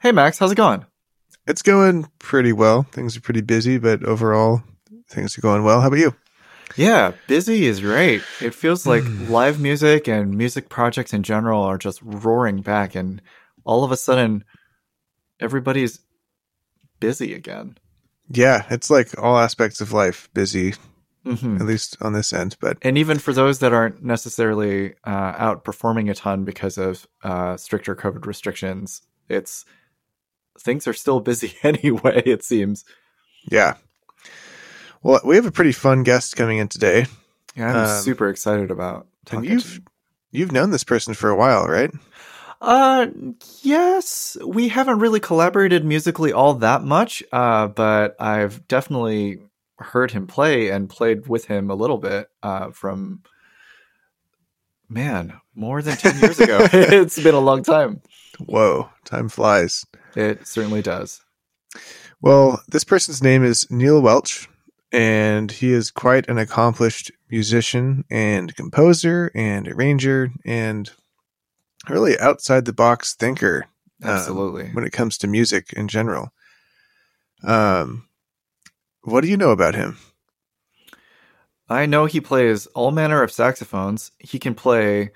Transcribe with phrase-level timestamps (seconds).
[0.00, 0.86] Hey, Max, how's it going?
[1.46, 2.84] It's going pretty well.
[2.84, 4.62] Things are pretty busy, but overall,
[5.10, 5.82] things are going well.
[5.82, 6.14] How about you?
[6.76, 8.22] Yeah, busy is right.
[8.40, 13.20] It feels like live music and music projects in general are just roaring back, and
[13.64, 14.44] all of a sudden,
[15.38, 16.00] everybody's
[17.00, 17.76] busy again.
[18.30, 20.74] Yeah, it's like all aspects of life busy,
[21.24, 22.56] hmm at least on this end.
[22.60, 27.06] But And even for those that aren't necessarily uh, out performing a ton because of
[27.22, 29.64] uh, stricter COVID restrictions, it's
[30.60, 32.22] things are still busy anyway.
[32.26, 32.84] It seems.
[33.50, 33.74] yeah.
[35.02, 37.06] Well, we have a pretty fun guest coming in today.
[37.56, 39.50] Yeah, I'm Um, super excited about And talking.
[39.50, 39.80] you've
[40.30, 41.90] you've known this person for a while, right?
[42.60, 43.06] Uh,
[43.62, 49.38] yes, we haven't really collaborated musically all that much, uh, but I've definitely
[49.78, 53.22] heard him play and played with him a little bit, uh, from,
[54.90, 56.58] man, more than 10 years ago.
[56.72, 58.02] it's been a long time.
[58.38, 59.86] Whoa, time flies.
[60.16, 61.22] It certainly does.
[62.20, 64.48] Well, this person's name is Neil Welch,
[64.92, 70.90] and he is quite an accomplished musician and composer and arranger and
[71.88, 73.66] really outside the box thinker
[74.02, 74.70] um, Absolutely.
[74.72, 76.32] when it comes to music in general.
[77.42, 78.08] Um,
[79.02, 79.96] what do you know about him?
[81.70, 84.10] I know he plays all manner of saxophones.
[84.18, 85.12] He can play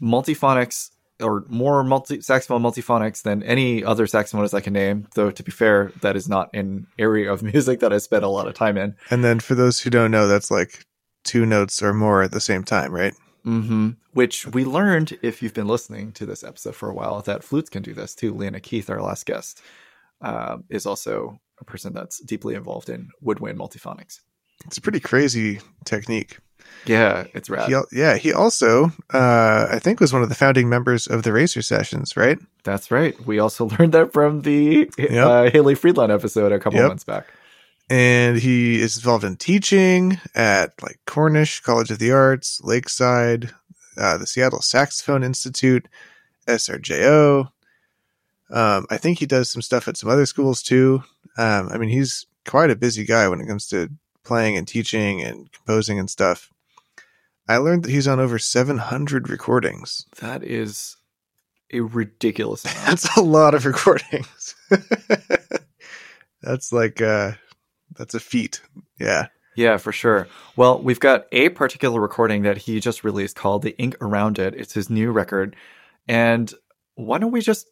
[0.00, 5.08] multiphonics or more multi saxophone multiphonics than any other saxophonist I can name.
[5.14, 8.28] Though to be fair, that is not an area of music that I spent a
[8.28, 8.94] lot of time in.
[9.10, 10.86] And then for those who don't know, that's like
[11.24, 13.14] two notes or more at the same time, right?
[13.42, 17.42] hmm Which we learned if you've been listening to this episode for a while that
[17.42, 18.32] flutes can do this too.
[18.32, 19.60] Lena Keith, our last guest,
[20.20, 24.20] uh, is also a person that's deeply involved in woodwind multiphonics.
[24.64, 26.38] It's a pretty crazy technique.
[26.86, 27.68] Yeah, it's rad.
[27.68, 31.32] He, yeah, he also, uh, I think, was one of the founding members of the
[31.32, 32.38] Racer Sessions, right?
[32.62, 33.18] That's right.
[33.26, 35.10] We also learned that from the Yep.
[35.26, 36.88] uh, Haley Friedland episode a couple Yep.
[36.88, 37.26] months back.
[37.90, 43.50] and he is involved in teaching at like Cornish College of the Arts, Lakeside,
[43.96, 45.88] uh, the Seattle Saxophone Institute,
[46.46, 47.50] SRJO.
[48.50, 51.02] Um, I think he does some stuff at some other schools too.
[51.36, 53.90] Um, I mean, he's quite a busy guy when it comes to
[54.26, 56.50] playing and teaching and composing and stuff.
[57.48, 60.04] I learned that he's on over 700 recordings.
[60.20, 60.96] That is
[61.72, 62.78] a ridiculous amount.
[62.86, 64.54] That's a lot of recordings.
[66.42, 67.32] that's like uh
[67.96, 68.60] that's a feat.
[69.00, 69.28] Yeah.
[69.56, 70.28] yeah, for sure.
[70.56, 74.54] Well, we've got a particular recording that he just released called The Ink Around It.
[74.54, 75.56] It's his new record.
[76.06, 76.52] And
[76.94, 77.66] why don't we just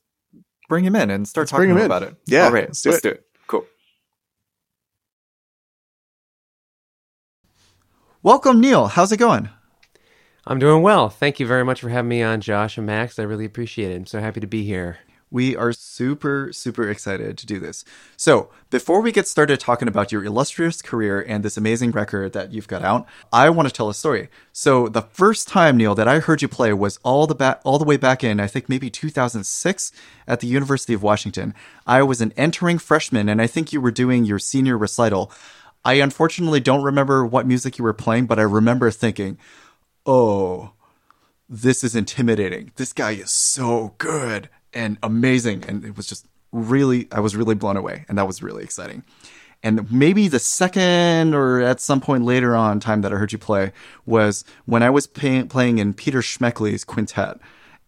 [0.69, 1.85] bring him in and start Let's talking to in.
[1.87, 2.15] about it?
[2.27, 3.09] Yeah, All right, let's do let's it.
[3.09, 3.27] do it.
[8.25, 8.87] Welcome, Neil.
[8.87, 9.51] How's it going?
[10.47, 11.11] I'm doing well.
[11.11, 13.19] Thank you very much for having me on, Josh and Max.
[13.19, 13.97] I really appreciate it.
[13.97, 14.97] I'm so happy to be here.
[15.31, 17.85] We are super, super excited to do this.
[18.17, 22.51] So, before we get started talking about your illustrious career and this amazing record that
[22.51, 24.31] you've got out, I want to tell a story.
[24.55, 27.79] So, the first time, Neil, that I heard you play was all the ba- all
[27.79, 29.93] the way back in, I think maybe 2006
[30.27, 31.53] at the University of Washington.
[31.87, 35.31] I was an entering freshman, and I think you were doing your senior recital.
[35.85, 39.39] I unfortunately don't remember what music you were playing, but I remember thinking,
[40.07, 40.73] oh,
[41.49, 42.73] this is intimidating.
[42.77, 45.65] This guy is so good and amazing.
[45.69, 48.07] And it was just really, I was really blown away.
[48.09, 49.05] And that was really exciting.
[49.63, 53.39] And maybe the second or at some point later on time that I heard you
[53.39, 53.73] play
[54.05, 57.39] was when I was pay- playing in Peter Schmeckley's quintet.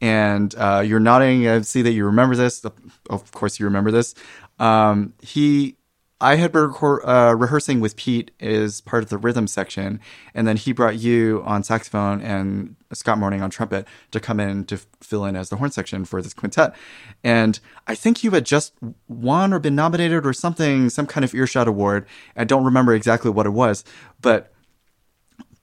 [0.00, 1.48] And uh, you're nodding.
[1.48, 2.64] I see that you remember this.
[3.08, 4.14] Of course, you remember this.
[4.58, 5.75] Um, he
[6.18, 10.00] I had been record, uh, rehearsing with Pete as part of the rhythm section,
[10.34, 14.64] and then he brought you on saxophone and Scott Morning on trumpet to come in
[14.64, 16.74] to fill in as the horn section for this quintet.
[17.22, 18.72] And I think you had just
[19.08, 22.06] won or been nominated or something, some kind of earshot award.
[22.34, 23.84] I don't remember exactly what it was,
[24.22, 24.52] but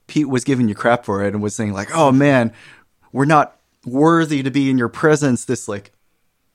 [0.06, 2.52] Pete was giving you crap for it and was saying like, "Oh man,
[3.10, 5.93] we're not worthy to be in your presence." This like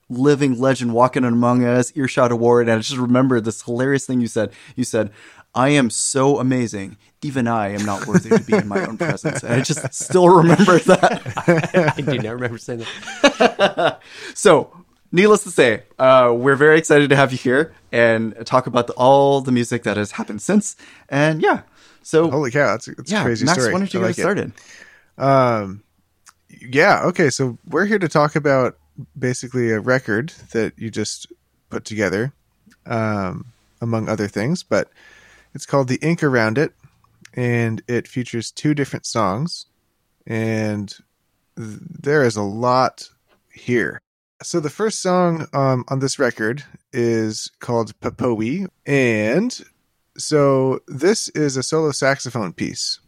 [0.09, 2.67] living legend walking among us, earshot award.
[2.67, 4.51] And I just remember this hilarious thing you said.
[4.75, 5.11] You said,
[5.55, 6.97] I am so amazing.
[7.21, 9.43] Even I am not worthy to be in my own presence.
[9.43, 11.93] And I just still remember that.
[11.97, 12.79] I do not remember saying
[13.23, 13.99] that.
[14.35, 18.87] So, needless to say, uh, we're very excited to have you here and talk about
[18.87, 20.75] the, all the music that has happened since.
[21.09, 21.63] And yeah,
[22.03, 23.73] so Holy cow, that's a, that's yeah, a crazy Max, story.
[23.73, 24.53] why don't you I get like started?
[25.17, 25.83] Um,
[26.61, 27.03] yeah.
[27.05, 27.29] Okay.
[27.29, 28.77] So we're here to talk about
[29.17, 31.27] basically a record that you just
[31.69, 32.33] put together,
[32.85, 33.45] um,
[33.81, 34.89] among other things, but
[35.53, 36.73] it's called The Ink Around It,
[37.33, 39.65] and it features two different songs,
[40.27, 40.89] and
[41.57, 43.09] th- there is a lot
[43.53, 44.01] here.
[44.41, 46.63] So the first song um, on this record
[46.93, 49.59] is called Puhpowee, and
[50.17, 52.99] so this is a solo saxophone piece.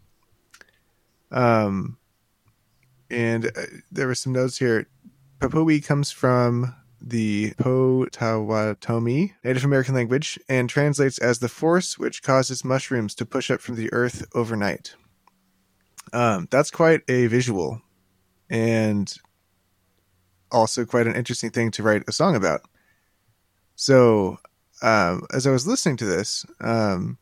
[1.32, 1.98] Um,
[3.10, 3.62] and uh,
[3.92, 4.88] there were some notes here.
[5.42, 12.64] Puhpowee comes from the Potawatomi Native American language and translates as the force which causes
[12.64, 14.94] mushrooms to push up from the earth overnight.
[16.14, 17.82] Um, that's quite a visual,
[18.52, 19.12] and
[20.52, 22.62] also quite an interesting thing to write a song about.
[23.76, 24.38] So,
[24.84, 27.18] um, as I was listening to this, um,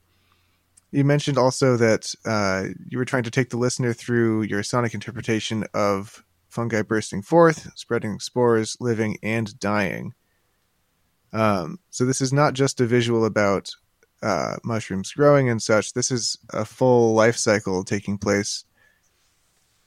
[0.92, 4.94] you mentioned also that uh, you were trying to take the listener through your sonic
[4.94, 10.14] interpretation of fungi bursting forth, spreading spores, living and dying.
[11.32, 13.70] Um, so this is not just a visual about
[14.22, 15.94] uh, mushrooms growing and such.
[15.94, 18.66] This is a full life cycle taking place,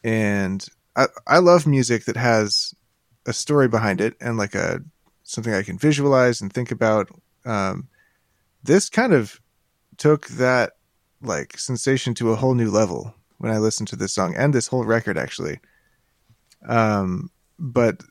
[0.04, 0.66] and
[0.96, 2.74] I, I love music that has
[3.26, 4.80] a story behind it and like a
[5.24, 7.08] something I can visualize and think about.
[7.44, 7.88] Um,
[8.62, 9.40] this kind of
[9.96, 10.72] took that
[11.20, 14.68] like sensation to a whole new level when I listened to this song and this
[14.68, 15.60] whole record actually.
[16.66, 18.02] Um, but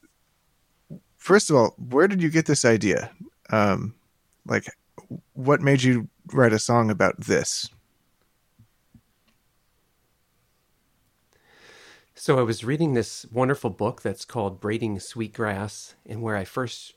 [1.18, 3.12] first of all, where did you get this idea?
[3.50, 3.96] Um,
[4.46, 4.66] like,
[5.34, 7.70] what made you write a song about this?
[12.16, 16.94] So I was reading this wonderful book that's called Braiding Sweetgrass, and where I first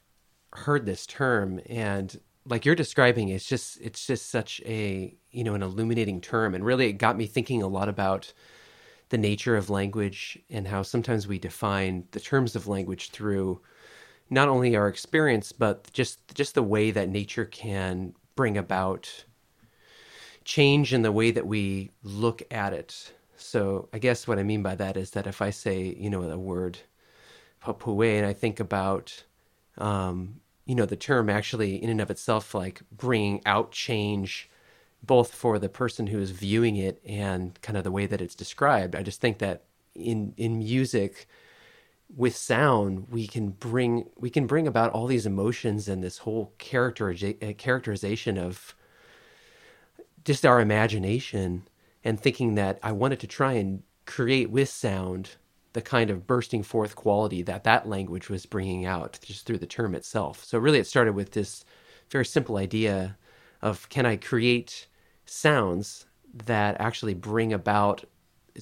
[0.52, 5.54] heard this term, and like you're describing, it's just it's just such a you know
[5.54, 8.34] an illuminating term, and really it got me thinking a lot about
[9.10, 13.60] the nature of language and how sometimes we define the terms of language through
[14.30, 19.24] not only our experience but just just the way that nature can bring about
[20.44, 23.12] change in the way that we look at it.
[23.36, 26.28] So I guess what I mean by that is that if I say, you know,
[26.28, 26.78] the word
[27.62, 29.24] Puhpowee and I think about,
[29.78, 34.50] um, you know, the term actually in and of itself, like bringing out change
[35.06, 38.34] both for the person who is viewing it and kind of the way that it's
[38.34, 38.94] described.
[38.94, 39.64] I just think that
[39.94, 41.26] in in music
[42.14, 46.52] with sound we can bring we can bring about all these emotions and this whole
[46.58, 48.74] character uh, characterization of
[50.24, 51.66] just our imagination
[52.02, 55.30] and thinking that I wanted to try and create with sound
[55.72, 59.66] the kind of bursting forth quality that that language was bringing out just through the
[59.66, 60.44] term itself.
[60.44, 61.64] So really it started with this
[62.10, 63.16] very simple idea
[63.60, 64.86] of can I create
[65.24, 68.04] sounds that actually bring about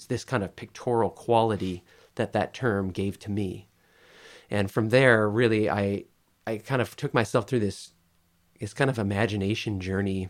[0.09, 1.83] this kind of pictorial quality
[2.15, 3.69] that that term gave to me.
[4.51, 6.05] And from there, really, I
[6.47, 7.93] I kind of took myself through this
[8.61, 10.29] this kind of imagination journey,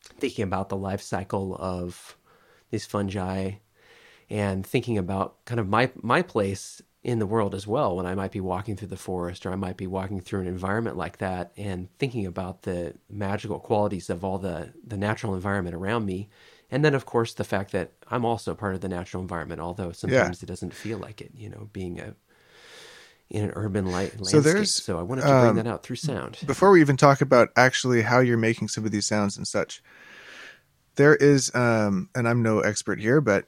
[0.00, 2.16] thinking about the life cycle of
[2.70, 3.52] these fungi,
[4.30, 8.14] and thinking about kind of my my place in the world as well when I
[8.14, 11.18] might be walking through the forest or I might be walking through an environment like
[11.18, 16.30] that and thinking about the magical qualities of all the the natural environment around me.
[16.70, 19.92] And then of course the fact that I'm also part of the natural environment although
[19.92, 20.44] sometimes yeah.
[20.44, 22.14] it doesn't feel like it you know being a
[23.28, 24.26] in an urban light landscape.
[24.26, 26.38] so there's so I wanted to bring um, that out through sound.
[26.46, 29.82] before we even talk about actually how you're making some of these sounds and such
[30.96, 33.44] there is um and I'm no expert here but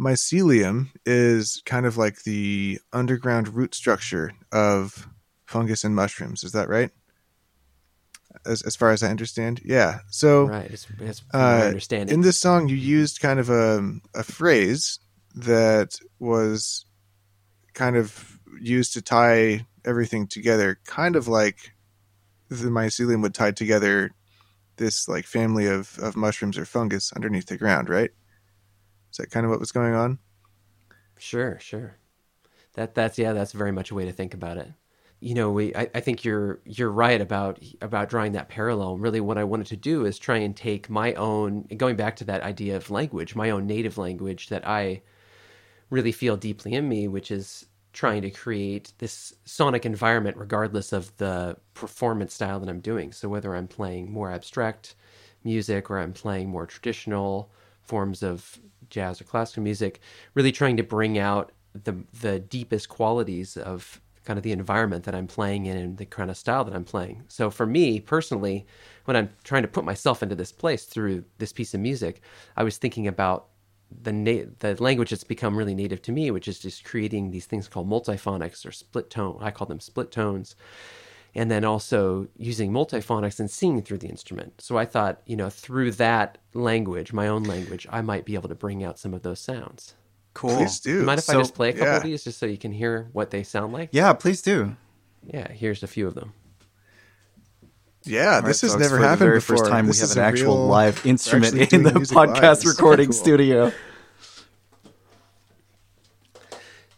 [0.00, 5.06] mycelium is kind of like the underground root structure of
[5.46, 6.42] fungus and mushrooms.
[6.42, 6.90] Is that right?
[8.46, 9.98] As, as far as I understand, yeah.
[10.08, 12.14] So, right, it's, it's uh, understanding.
[12.14, 13.82] In this song, you used kind of a
[14.14, 15.00] a phrase
[15.34, 16.86] that was
[17.74, 21.72] kind of used to tie everything together, kind of like
[22.48, 24.12] the mycelium would tie together
[24.76, 28.10] this like family of, of mushrooms or fungus underneath the ground, right?
[29.10, 30.18] Is that kind of what was going on?
[31.18, 31.96] Sure, sure.
[32.74, 34.72] That that's yeah, that's very much a way to think about it.
[35.20, 38.98] You know, we I, I think you're you're right about about drawing that parallel.
[38.98, 42.24] Really what I wanted to do is try and take my own going back to
[42.24, 45.02] that idea of language, my own native language that I
[45.90, 51.16] really feel deeply in me, which is trying to create this sonic environment regardless of
[51.18, 53.12] the performance style that I'm doing.
[53.12, 54.94] So whether I'm playing more abstract
[55.44, 57.50] music or I'm playing more traditional
[57.82, 60.00] forms of jazz or classical music,
[60.34, 65.14] really trying to bring out the the deepest qualities of kind of the environment that
[65.14, 67.24] I'm playing in and the kind of style that I'm playing.
[67.28, 68.66] So for me personally,
[69.06, 72.20] when I'm trying to put myself into this place through this piece of music,
[72.56, 73.48] I was thinking about
[74.02, 77.46] the na- the language that's become really native to me, which is just creating these
[77.46, 79.38] things called multiphonics or split tone.
[79.40, 80.54] I call them split tones,
[81.34, 84.60] and then also using multiphonics and singing through the instrument.
[84.60, 88.48] So I thought, you know, through that language, my own language, I might be able
[88.48, 89.94] to bring out some of those sounds.
[90.34, 90.56] Cool.
[90.56, 91.02] Please do.
[91.02, 91.96] Mind if so, I just play a couple yeah.
[91.96, 93.90] of these just so you can hear what they sound like?
[93.92, 94.76] Yeah, please do.
[95.26, 96.32] yeah, here's a few of them.
[98.04, 99.56] Yeah, All this right, has folks, never for happened the very before.
[99.58, 102.30] First time This we have is an actual real- live instrument in the music live.
[102.30, 103.12] podcast This is so recording cool.
[103.12, 103.72] studio.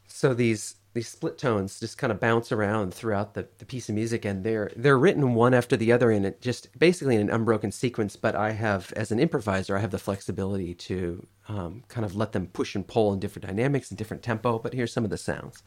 [0.07, 3.95] So these these split tones just kind of bounce around throughout the, the piece of
[3.95, 7.31] music and they're they're written one after the other in it just basically in an
[7.31, 12.05] unbroken sequence but i have as an improviser i have the flexibility to um, kind
[12.05, 15.05] of let them push and pull in different dynamics and different tempo but here's some
[15.05, 15.63] of the sounds.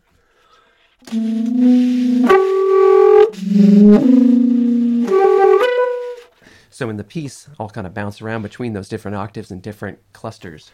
[6.69, 9.99] So in the piece i'll kind of bounce around between those different octaves and different
[10.13, 10.71] clusters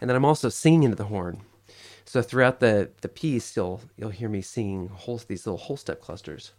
[0.00, 1.42] and then I'm also singing into the horn.
[2.04, 6.00] So throughout the, the piece, you'll you'll hear me singing whole, these little whole step
[6.00, 6.52] clusters.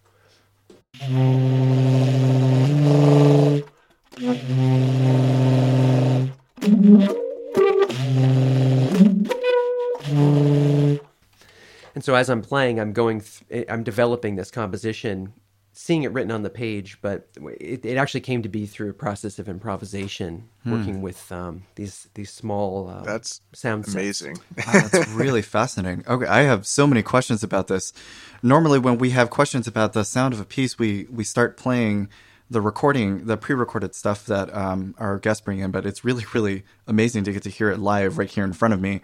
[11.96, 15.34] And so as I'm playing, I'm going, th- I'm developing this composition,
[15.78, 17.28] seeing it written on the page, but
[17.60, 22.10] it, it actually came to be through a process of improvisation, working with um, these
[22.16, 23.96] these small uh, That's sound sets.
[23.96, 24.38] amazing.
[24.58, 26.04] Wow, that's really fascinating.
[26.08, 27.94] Okay, I have so many questions about this.
[28.42, 32.10] Normally, when we have questions about the sound of a piece, we we start playing
[32.50, 35.70] the recording, the pre-recorded stuff that um, our guests bring in.
[35.70, 38.74] But it's really, really amazing to get to hear it live right here in front
[38.74, 39.02] of me.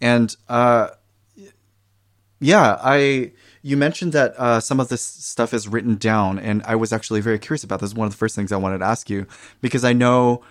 [0.00, 0.88] And uh,
[2.40, 6.76] yeah, I you mentioned that uh, some of this stuff is written down, and I
[6.76, 7.94] was actually very curious about this.
[7.94, 9.26] One of the first things I wanted to ask you
[9.60, 10.42] because I know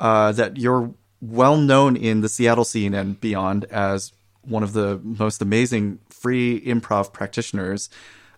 [0.00, 4.12] uh, that you're well known in the Seattle scene and beyond as
[4.42, 7.88] one of the most amazing free improv practitioners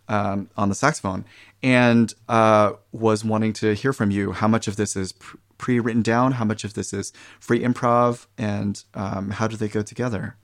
[0.09, 1.25] um, on the saxophone,
[1.63, 5.13] and uh, was wanting to hear from you how much of this is
[5.59, 9.83] pre-written down, how much of this is free improv, and um, how do they go
[9.83, 10.37] together?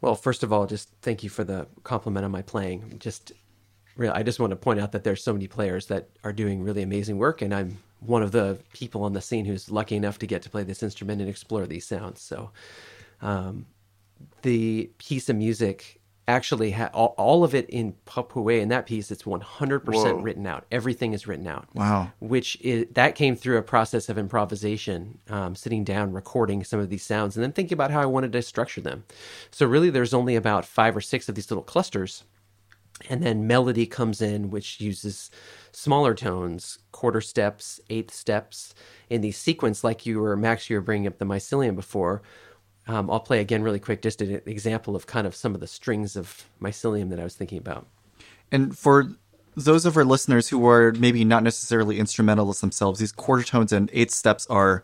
[0.00, 2.96] Well, first of all, just thank you for the compliment on my playing.
[2.98, 3.32] Just
[3.96, 6.62] really, I just want to point out that there's so many players that are doing
[6.62, 10.18] really amazing work, and I'm one of the people on the scene who's lucky enough
[10.20, 12.22] to get to play this instrument and explore these sounds.
[12.22, 12.50] So,
[13.20, 13.66] um,
[14.42, 15.99] the piece of music
[16.30, 20.14] actually ha- all, all of it in Puhpowee in that piece it's 100% Whoa.
[20.20, 22.12] written out everything is written out Wow.
[22.20, 26.90] which is that came through a process of improvisation um, sitting down recording some of
[26.90, 29.04] these sounds and then thinking about how i wanted to structure them
[29.50, 32.24] so really there's only about five or six of these little clusters
[33.08, 35.30] and then melody comes in which uses
[35.72, 38.74] smaller tones quarter steps eighth steps
[39.08, 42.22] in these sequence like you were max you were bringing up the mycelium before
[42.86, 45.66] um, i'll play again really quick just an example of kind of some of the
[45.66, 47.86] strings of mycelium that i was thinking about
[48.52, 49.08] And for
[49.56, 53.90] those of our listeners who are maybe not necessarily instrumentalists themselves, these quarter tones and
[53.92, 54.82] eighth steps are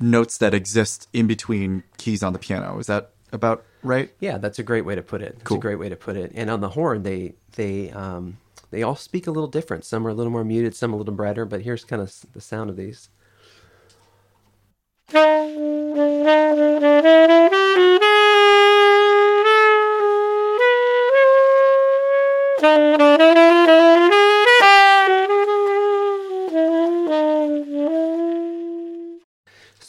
[0.00, 2.78] notes that exist in between keys on the piano.
[2.78, 4.10] Is that about right?
[4.20, 5.34] Yeah, that's a great way to put it.
[5.34, 5.58] It's Cool.
[5.58, 6.30] a great way to put it.
[6.34, 8.38] And on the horn, they they um,
[8.70, 9.84] they all speak a little different.
[9.84, 11.44] Some are a little more muted, some a little brighter.
[11.44, 13.08] But here's kind of the sound of these.
[15.08, 15.18] So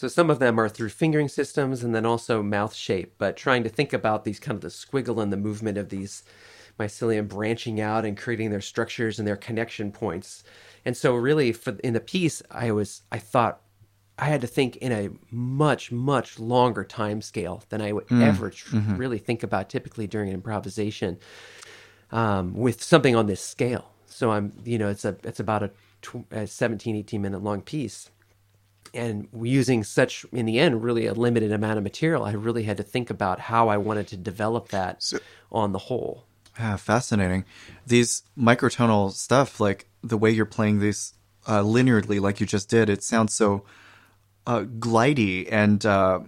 [0.07, 3.69] some of them are through fingering systems and then also mouth shape, but trying to
[3.69, 6.21] think about these kind of the squiggle and the movement of these
[6.79, 10.43] mycelium branching out and creating their structures and their connection points.
[10.85, 13.61] And so really for in the piece I was I thought
[14.19, 18.49] I had to think in a much much longer time scale than I would ever
[18.49, 21.19] tr- really think about typically during an improvisation
[22.11, 23.91] um, with something on this scale.
[24.07, 25.71] So I'm, you know, it's a it's about a,
[26.01, 28.09] tw- a 17, 18 minute long piece,
[28.93, 32.77] and using such in the end really a limited amount of material, I really had
[32.77, 35.19] to think about how I wanted to develop that So-
[35.51, 36.25] on the whole.
[36.59, 37.45] Ah, fascinating.
[37.85, 41.13] These microtonal stuff, like the way you're playing these
[41.45, 43.63] uh, linearly, like you just did, it sounds so
[44.47, 46.21] uh, glidey and uh,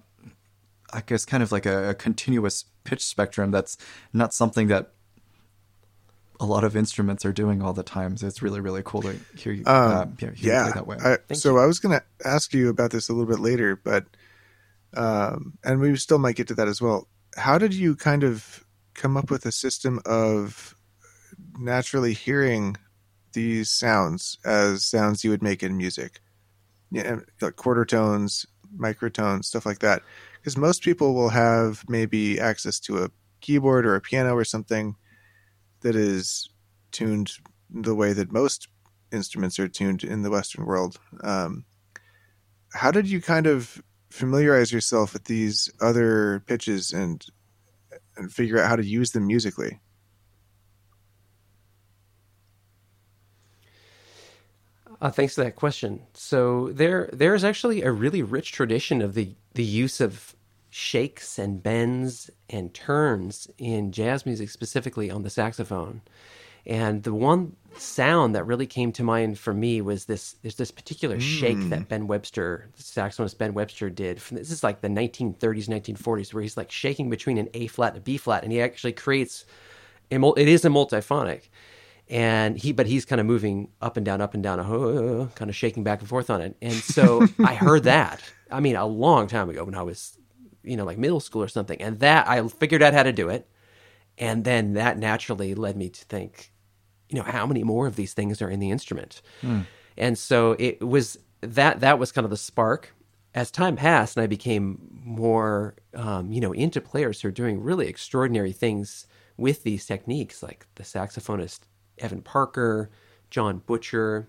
[0.94, 3.50] I guess kind of like a, a continuous pitch spectrum.
[3.50, 3.78] That's
[4.14, 4.92] not something that
[6.40, 8.18] a lot of instruments are doing all the time.
[8.18, 9.64] So it's really, really cool to hear you.
[9.66, 10.64] uh, Um, yeah, hear you yeah.
[10.64, 10.98] play that way.
[11.02, 14.06] I, so I was going to ask you about this a little bit later, but
[14.96, 17.08] um, and we still might get to that as well.
[17.36, 20.76] How did you kind of come up with a system of
[21.58, 22.76] naturally hearing
[23.34, 26.22] these sounds as sounds you would make in music?
[26.92, 30.02] Yeah, like quarter tones, microtones, stuff like that.
[30.38, 34.96] Because most people will have maybe access to a keyboard or a piano or something
[35.82, 36.50] that is
[36.92, 37.32] tuned
[37.70, 38.68] the way that most
[39.12, 41.00] instruments are tuned in the Western world.
[41.24, 41.66] Um,
[42.74, 47.26] how did you kind of familiarize yourself with these other pitches and
[48.18, 49.80] and figure out how to use them musically?
[55.02, 56.02] Uh, thanks for that question.
[56.14, 60.36] So there, there is actually a really rich tradition of the the use of
[60.70, 66.02] shakes and bends and turns in jazz music, specifically on the saxophone.
[66.66, 70.72] And the one sound that really came to mind for me was this there's this
[70.72, 71.22] particular mm.
[71.22, 74.22] shake that Ben Webster, the saxophonist Ben Webster did.
[74.22, 77.94] From, this is like the 1930s, 1940s, where he's like shaking between an A flat
[77.94, 79.46] and a B flat, and he actually creates
[80.12, 81.50] A, it is a multiphonic.
[82.10, 85.50] And he, but he's kind of moving up and down, up and down, uh, kind
[85.50, 86.58] of shaking back and forth on it.
[86.62, 88.22] And so I heard that.
[88.50, 90.18] I mean, a long time ago when I was
[90.64, 91.82] you know, like middle school or something.
[91.82, 93.48] And that I figured out how to do it.
[94.18, 96.52] And then that naturally led me to think,
[97.10, 99.22] you know, how many more of these things are in the instrument?
[99.42, 99.66] Mm.
[99.98, 102.94] And so it was that that was kind of the spark.
[103.36, 107.62] As time passed and I became more, um, you know, into players who are doing
[107.62, 109.06] really extraordinary things
[109.38, 111.60] with these techniques, like the saxophonist
[112.00, 112.90] Evan Parker,
[113.30, 114.28] John Butcher,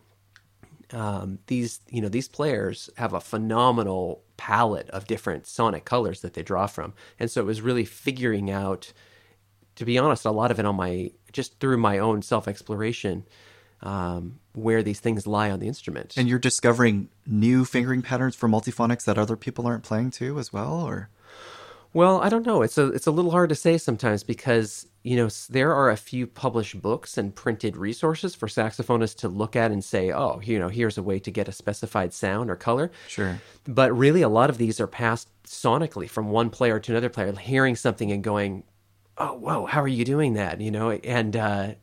[0.93, 6.35] um, these you know these players have a phenomenal palette of different sonic colors that
[6.35, 8.93] they draw from, and so it was really figuring out,
[9.77, 13.25] to be honest, a lot of it on my just through my own self exploration,
[13.83, 16.15] um, where these things lie on the instrument.
[16.17, 20.53] And you're discovering new fingering patterns for multiphonics that other people aren't playing too, as
[20.53, 21.09] well, or
[21.93, 22.63] well, I don't know.
[22.63, 25.97] It's a it's a little hard to say sometimes because you know there are a
[25.97, 30.59] few published books and printed resources for saxophonists to look at and say, oh, you
[30.59, 32.93] know, here's a way to get a specified sound or color.
[33.09, 33.41] Sure.
[33.65, 37.33] But really, a lot of these are passed sonically from one player to another player,
[37.33, 38.63] hearing something and going,
[39.19, 40.61] oh, whoa, how are you doing that?
[40.61, 41.75] You know, and uh,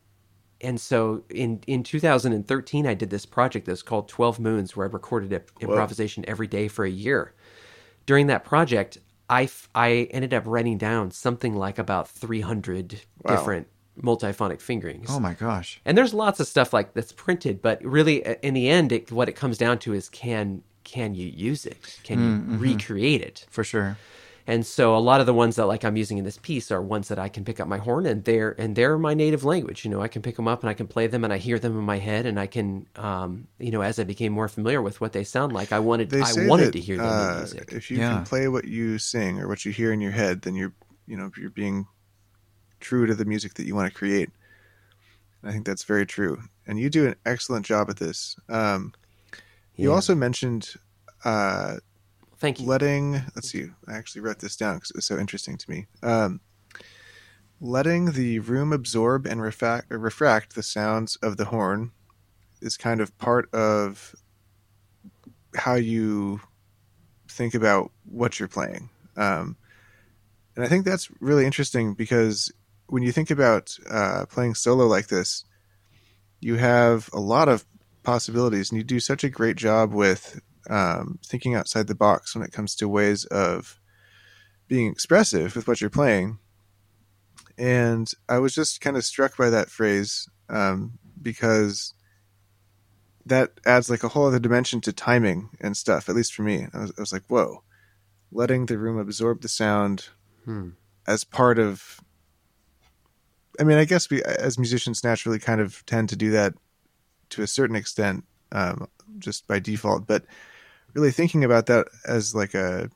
[0.61, 4.89] and so in in 2013, I did this project that's called Twelve Moons, where I
[4.89, 7.33] recorded improvisation every day for a year.
[8.05, 13.35] During that project, I, I ended up writing down something like about 300 wow.
[13.35, 13.67] different
[14.01, 15.07] multiphonic fingerings.
[15.09, 15.81] Oh my gosh.
[15.85, 19.27] And there's lots of stuff like that's printed, but really in the end it, what
[19.27, 21.99] it comes down to is can can you use it?
[22.03, 22.57] Can you mm-hmm.
[22.59, 23.45] recreate it?
[23.49, 23.97] For sure.
[24.49, 26.81] And so a lot of the ones that like I'm using in this piece are
[26.81, 29.83] ones that I can pick up my horn and they're and they're my native language.
[29.83, 31.59] You know, I can pick them up and I can play them and I hear
[31.59, 34.81] them in my head and I can, um, you know, as I became more familiar
[34.81, 37.37] with what they sound like, I wanted I wanted that, to hear them uh, in
[37.39, 37.73] music.
[37.73, 38.15] If you yeah.
[38.15, 40.73] can play what you sing or what you hear in your head, then you're
[41.07, 41.85] you know you're being
[42.79, 44.29] true to the music that you want to create.
[45.41, 46.41] And I think that's very true.
[46.67, 48.37] And you do an excellent job at this.
[48.47, 48.93] Um,
[49.75, 49.95] you yeah.
[49.95, 50.69] also mentioned
[51.25, 51.77] uh,
[52.39, 52.67] Thank you.
[52.67, 55.87] Letting, let's see, I actually wrote this down because it was so interesting to me.
[56.03, 56.41] Um,
[57.59, 61.91] letting the room absorb and refract, refract the sounds of the horn
[62.61, 64.15] is kind of part of
[65.55, 66.41] how you
[67.27, 68.89] think about what you're playing.
[69.15, 69.57] Um,
[70.55, 72.51] and I think that's really interesting because
[72.87, 75.43] when you think about uh, playing solo like this,
[76.39, 77.65] you have a lot of
[78.03, 82.43] possibilities, and you do such a great job with um, thinking outside the box when
[82.43, 83.79] it comes to ways of
[84.67, 86.39] being expressive with what you're playing.
[87.57, 91.93] And I was just kind of struck by that phrase um, because
[93.25, 96.67] that adds like a whole other dimension to timing and stuff, at least for me.
[96.73, 97.63] I was, I was like, whoa,
[98.31, 100.09] letting the room absorb the sound
[100.45, 100.69] hmm.
[101.07, 102.01] as part of.
[103.59, 106.53] I mean, I guess we as musicians naturally kind of tend to do that
[107.31, 110.05] to a certain extent, um, just by default.
[110.05, 110.25] But
[110.97, 112.89] really thinking about that as like a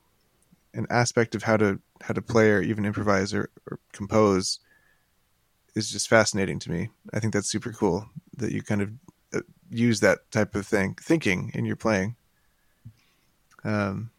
[0.74, 4.58] an aspect of how to how to play or even improvise or, or compose
[5.76, 6.90] is just fascinating to me.
[7.14, 8.90] I think that's super cool that you kind of
[9.32, 12.16] uh, use that type of thing thinking in your playing.
[13.64, 14.10] Um,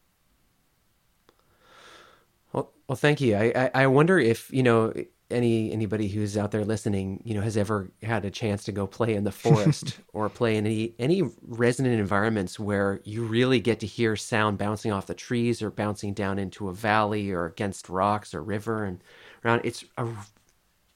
[2.53, 3.35] well, well, thank you.
[3.35, 4.93] I, I, I wonder if you know
[5.33, 8.87] any anybody who's out there listening, you know, has ever had a chance to go
[8.87, 13.79] play in the forest or play in any any resonant environments where you really get
[13.81, 17.89] to hear sound bouncing off the trees or bouncing down into a valley or against
[17.89, 19.03] rocks or river and
[19.43, 19.61] around.
[19.63, 20.07] It's a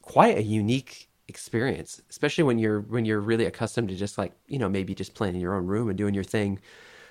[0.01, 4.59] quite a unique experience, especially when you're when you're really accustomed to just like you
[4.59, 6.59] know maybe just playing in your own room and doing your thing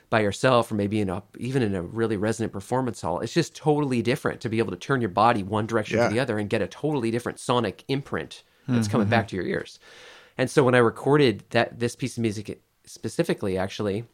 [0.08, 3.54] by yourself or maybe in a even in a really resonant performance hall it's just
[3.56, 6.08] totally different to be able to turn your body one direction yeah.
[6.08, 8.92] to the other and get a totally different sonic imprint that's mm-hmm.
[8.92, 9.78] coming back to your ears
[10.38, 14.04] and so when i recorded that this piece of music specifically actually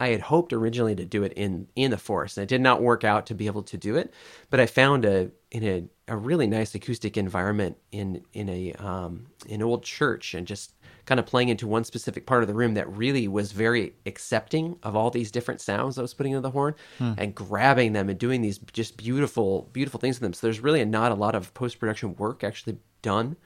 [0.00, 2.82] i had hoped originally to do it in in the forest and it did not
[2.82, 4.12] work out to be able to do it
[4.50, 9.26] but i found a in a, a really nice acoustic environment in in a um,
[9.48, 10.72] an old church and just
[11.06, 14.78] kind of playing into one specific part of the room that really was very accepting
[14.82, 17.12] of all these different sounds I was putting into the horn hmm.
[17.18, 20.32] and grabbing them and doing these just beautiful, beautiful things with them.
[20.32, 23.36] So there's really not a lot of post production work actually done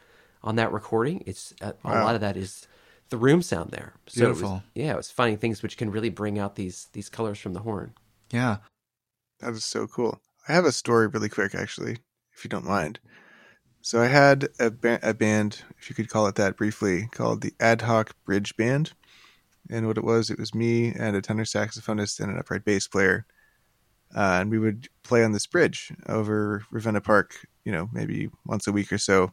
[0.43, 1.23] on that recording.
[1.27, 2.67] It's uh, a, a lot of that is
[3.11, 3.95] the room sound there.
[4.07, 4.63] So it was- Beautiful.
[4.75, 7.61] yeah, it was finding things which can really bring out these these colors from the
[7.61, 7.95] horn.
[8.31, 8.59] Yeah.
[9.41, 10.21] That is so cool.
[10.49, 11.99] I have a story really quick, actually,
[12.37, 12.99] if you don't mind.
[13.81, 17.41] So I had a, ba- a band, if you could call it that briefly, called
[17.41, 18.93] the Ad Hoc Bridge Band.
[19.71, 22.89] And what it was, it was me and a tenor saxophonist and an upright bass
[22.89, 23.27] player.
[24.15, 28.67] Uh, and we would play on this bridge over Ravenna Park, you know, maybe once
[28.67, 29.33] a week or so.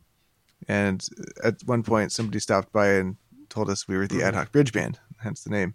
[0.67, 1.05] And
[1.43, 3.15] at one point, somebody stopped by and
[3.49, 5.73] told us we were the Ad Hoc Bridge Band, hence the name.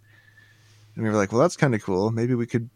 [0.94, 2.10] And we were like, well, that's kind of cool.
[2.10, 2.68] Maybe we could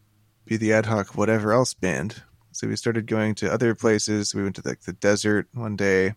[0.44, 2.22] be the ad hoc whatever else band.
[2.54, 4.32] So we started going to other places.
[4.32, 6.14] We went to like the desert one day,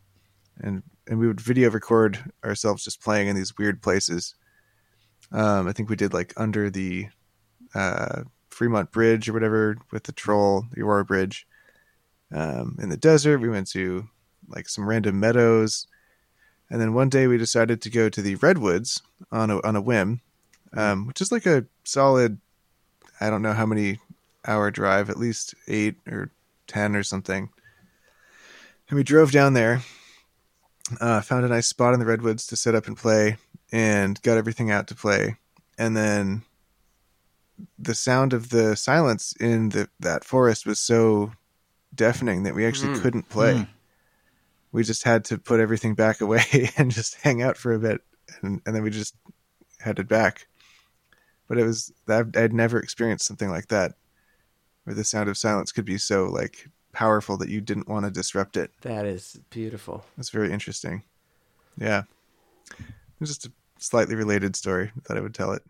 [0.60, 4.36] and and we would video record ourselves just playing in these weird places.
[5.32, 7.08] Um, I think we did like under the
[7.74, 8.22] uh,
[8.52, 11.48] Fremont Bridge or whatever with the troll, the Aurora Bridge.
[12.32, 14.08] Um, in the desert, we went to
[14.48, 15.88] like some random meadows,
[16.70, 19.82] and then one day we decided to go to the redwoods on a on a
[19.82, 20.22] whim,
[20.74, 22.38] um, which is like a solid
[23.20, 24.00] I don't know how many
[24.48, 26.32] hour drive, at least eight or
[26.68, 27.50] ten or something.
[28.90, 29.82] And we drove down there,
[31.02, 33.38] uh, found a nice spot in the redwoods to set up and play,
[33.72, 35.36] and got everything out to play.
[35.78, 36.44] And then
[37.78, 41.34] the sound of the silence in the that forest was so
[41.94, 43.02] deafening that we actually Mm.
[43.02, 43.54] couldn't play.
[43.56, 43.68] Mm.
[44.72, 46.44] We just had to put everything back away
[46.78, 48.02] and just hang out for a bit,
[48.42, 49.16] and, and then we just
[49.80, 50.48] headed back
[51.48, 53.94] but it was I'd, I'd never experienced something like that
[54.88, 58.10] where the sound of silence could be so like powerful that you didn't want to
[58.12, 60.06] disrupt it That is beautiful.
[60.16, 61.04] that's very interesting
[61.78, 62.04] yeah
[62.80, 65.62] it was just a slightly related story thought i would tell it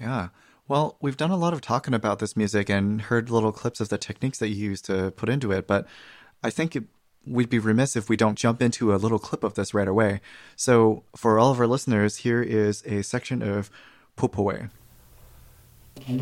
[0.00, 0.28] Yeah.
[0.68, 3.88] Well, we've done a lot of talking about this music and heard little clips of
[3.88, 5.84] the techniques that you use to put into it, but
[6.44, 6.84] I think it,
[7.26, 10.20] we'd be remiss if we don't jump into a little clip of this right away.
[10.54, 13.68] So, for all of our listeners, here is a section of
[14.16, 14.70] Puhpowee.
[16.08, 16.20] うん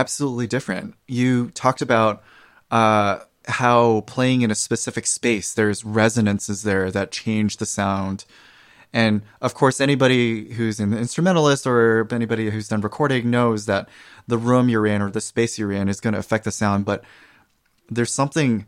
[0.06, 0.94] absolutely different.
[1.08, 2.22] You talked about
[2.70, 8.24] uh, how playing in a specific space, there's resonances there that change the sound.
[8.92, 13.88] And of course, anybody who's an instrumentalist or anybody who's done recording knows that
[14.28, 16.84] the room you're in or the space you're in is going to affect the sound.
[16.84, 17.02] But
[17.90, 18.66] there's something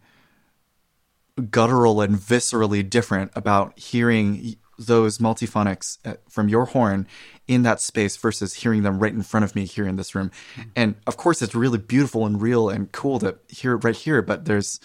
[1.53, 7.07] guttural and viscerally different about hearing those multiphonics uh, from your horn
[7.49, 10.31] in that space versus hearing them right in front of me here in this room.
[10.55, 10.69] Mm-hmm.
[10.77, 14.23] And of course, it's really beautiful and real and cool to hear it right here.
[14.23, 14.79] But there's,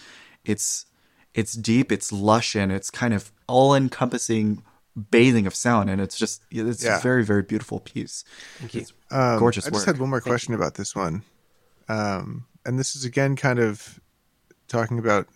[0.44, 0.86] it's,
[1.34, 4.62] it's deep, it's lush, and it's kind of all encompassing
[5.10, 5.90] bathing of sound.
[5.90, 6.98] And it's just, it's yeah.
[6.98, 8.24] a very, very beautiful piece.
[8.58, 8.86] Thank you.
[9.10, 9.66] Um, gorgeous.
[9.66, 9.94] I just work.
[9.94, 10.58] had one more question you.
[10.58, 11.22] about this one.
[11.88, 14.00] Um, and this is again kind of
[14.68, 15.28] talking about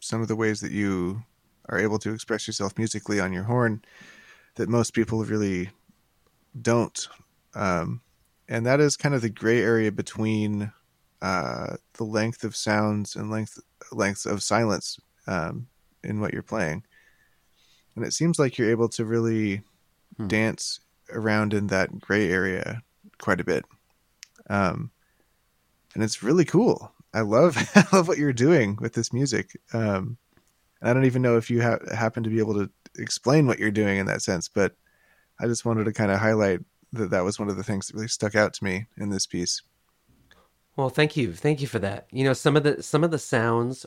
[0.00, 1.22] some of the ways that you
[1.68, 3.82] are able to express yourself musically on your horn
[4.56, 5.70] that most people really
[6.60, 7.08] don't.
[7.54, 8.00] Um,
[8.48, 10.72] and that is kind of the gray area between
[11.22, 13.58] uh, the length of sounds and length
[13.92, 15.66] length of silence um,
[16.04, 16.84] in what you're playing.
[17.94, 19.62] And it seems like you're able to really
[20.16, 20.28] hmm.
[20.28, 20.80] dance
[21.12, 22.82] around in that gray area
[23.18, 23.64] quite a bit.
[24.48, 24.90] Um,
[25.94, 26.92] and it's really cool.
[27.14, 29.58] I love I love what you're doing with this music.
[29.72, 30.18] Um,
[30.82, 33.70] I don't even know if you ha- happen to be able to explain what you're
[33.70, 34.74] doing in that sense, but
[35.40, 36.60] I just wanted to kind of highlight
[36.92, 39.26] that that was one of the things that really stuck out to me in this
[39.26, 39.62] piece.
[40.76, 42.06] Well, thank you, thank you for that.
[42.10, 43.86] You know, some of the some of the sounds,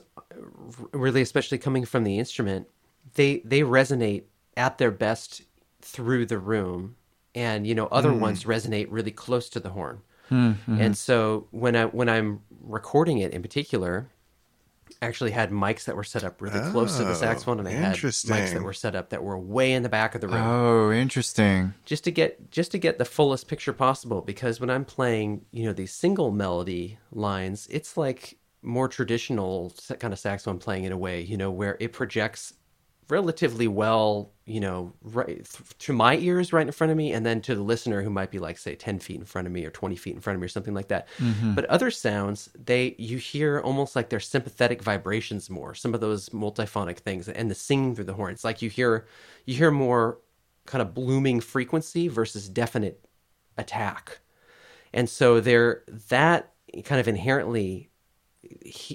[0.92, 2.68] really, especially coming from the instrument,
[3.14, 4.24] they they resonate
[4.58, 5.44] at their best
[5.82, 6.96] through the room,
[7.36, 8.20] and you know, other mm.
[8.20, 10.02] ones resonate really close to the horn.
[10.32, 10.82] Mm-hmm.
[10.82, 14.10] And so when I when I'm recording it in particular,
[15.02, 17.72] actually had mics that were set up really close to the oh, saxophone, and I
[17.72, 20.46] had mics that were set up that were way in the back of the room.
[20.46, 21.74] Oh, interesting.
[21.86, 25.66] Just to get just to get the fullest picture possible, because when I'm playing, you
[25.66, 30.98] know, these single melody lines, it's like more traditional kind of saxophone playing in a
[30.98, 32.54] way, you know, where it projects
[33.10, 37.26] relatively well, you know, right th- to my ears right in front of me, and
[37.26, 39.66] then to the listener who might be like, say, ten feet in front of me
[39.66, 41.08] or twenty feet in front of me or something like that.
[41.18, 41.54] Mm-hmm.
[41.56, 45.76] But other sounds, they you hear almost like they're sympathetic vibrations more.
[45.76, 48.34] Some of those multiphonic things and the singing through the horn.
[48.34, 49.08] It's like you hear
[49.46, 50.20] you hear more
[50.66, 53.06] kind of blooming frequency versus definite
[53.58, 54.20] attack.
[54.94, 57.89] And so there that kind of inherently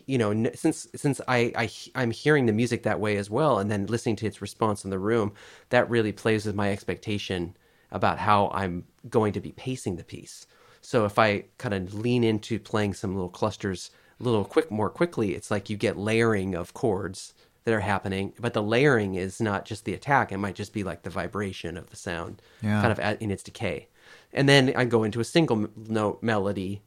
[0.07, 3.71] you know since since I, I i'm hearing the music that way as well and
[3.71, 5.35] then listening to its response in the room
[5.69, 7.57] that really plays with my expectation
[7.91, 10.47] about how i'm going to be pacing the piece
[10.81, 14.89] so if i kind of lean into playing some little clusters a little quick more
[14.89, 19.43] quickly it's like you get layering of chords that are happening but the layering is
[19.43, 22.81] not just the attack it might just be like the vibration of the sound yeah.
[22.81, 23.89] kind of in its decay
[24.33, 26.83] and then i go into a single note melody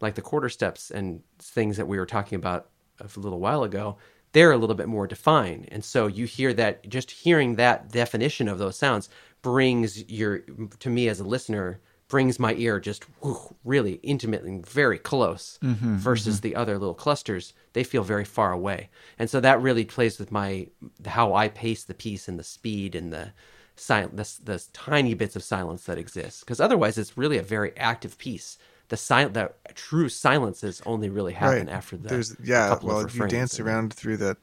[0.00, 2.68] like the quarter steps and things that we were talking about
[3.00, 3.96] a little while ago,
[4.32, 5.68] they're a little bit more defined.
[5.70, 9.08] And so you hear that just hearing that definition of those sounds
[9.42, 10.40] brings your
[10.80, 15.96] to me as a listener brings my ear just whew, really intimately very close mm-hmm,
[15.96, 16.48] versus mm-hmm.
[16.48, 20.32] the other little clusters they feel very far away and so that really plays with
[20.32, 20.66] my
[21.04, 23.32] how i pace the piece and the speed and the
[23.76, 27.76] silent the, the tiny bits of silence that exist because otherwise it's really a very
[27.76, 31.74] active piece the silent that true silences only really happen right.
[31.74, 32.08] after that.
[32.08, 34.36] There's yeah, well, if you dance and, around through the.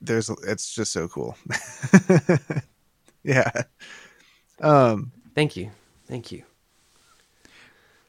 [0.00, 1.36] There's it's just so cool.
[3.22, 3.50] yeah.
[4.60, 5.12] Um.
[5.34, 5.70] Thank you,
[6.06, 6.42] thank you.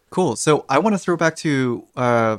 [0.10, 0.36] Cool.
[0.36, 2.38] So I want to throw back to uh,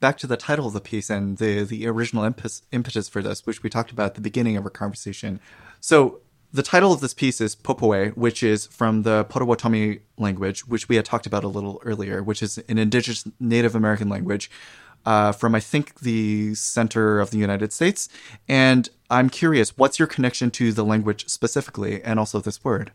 [0.00, 3.46] back to the title of the piece and the the original impetus, impetus for this,
[3.46, 5.40] which we talked about at the beginning of our conversation.
[5.80, 6.20] So
[6.54, 10.94] the title of this piece is Puhpowee, which is from the Potawatomi language, which we
[10.94, 14.48] had talked about a little earlier, which is an indigenous Native American language
[15.04, 18.08] uh, from, I think, the center of the United States.
[18.46, 22.92] And I'm curious, what's your connection to the language specifically and also this word?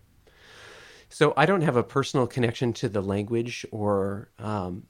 [1.10, 4.84] So I don't have a personal connection to the language or um,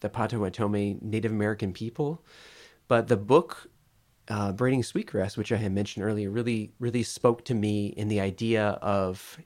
[0.00, 2.24] the Potawatomi Native American people,
[2.88, 3.70] but the book
[4.28, 8.20] uh, braiding sweetgrass, which I had mentioned earlier, really really spoke to me in the
[8.20, 9.38] idea of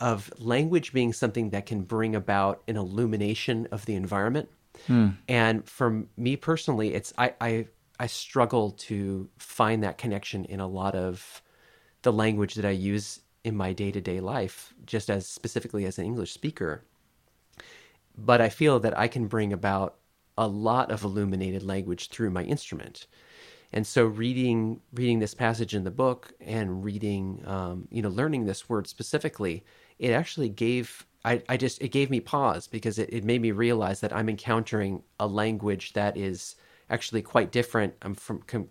[0.00, 4.48] of language being something that can bring about an illumination of the environment.
[4.86, 5.10] Hmm.
[5.28, 7.66] And for me personally, it's I, I
[7.98, 11.42] I struggle to find that connection in a lot of
[12.02, 15.98] the language that I use in my day to day life, just as specifically as
[15.98, 16.82] an English speaker.
[18.16, 19.96] But I feel that I can bring about
[20.36, 23.06] a lot of illuminated language through my instrument
[23.74, 28.46] and so reading reading this passage in the book and reading um, you know learning
[28.46, 29.62] this word specifically
[29.98, 33.50] it actually gave I, I just it gave me pause because it, it made me
[33.50, 36.56] realize that I'm encountering a language that is
[36.90, 37.94] actually quite different.
[38.02, 38.68] I'm from com-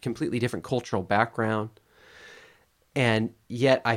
[0.00, 1.70] completely different cultural background,
[2.94, 3.96] and yet I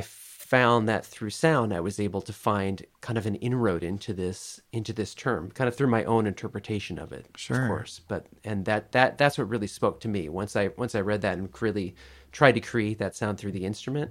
[0.50, 4.60] found that through sound I was able to find kind of an inroad into this
[4.72, 7.62] into this term, kind of through my own interpretation of it, sure.
[7.62, 8.00] of course.
[8.08, 11.22] But and that that that's what really spoke to me once I once I read
[11.22, 11.94] that and really
[12.32, 14.10] tried to create that sound through the instrument.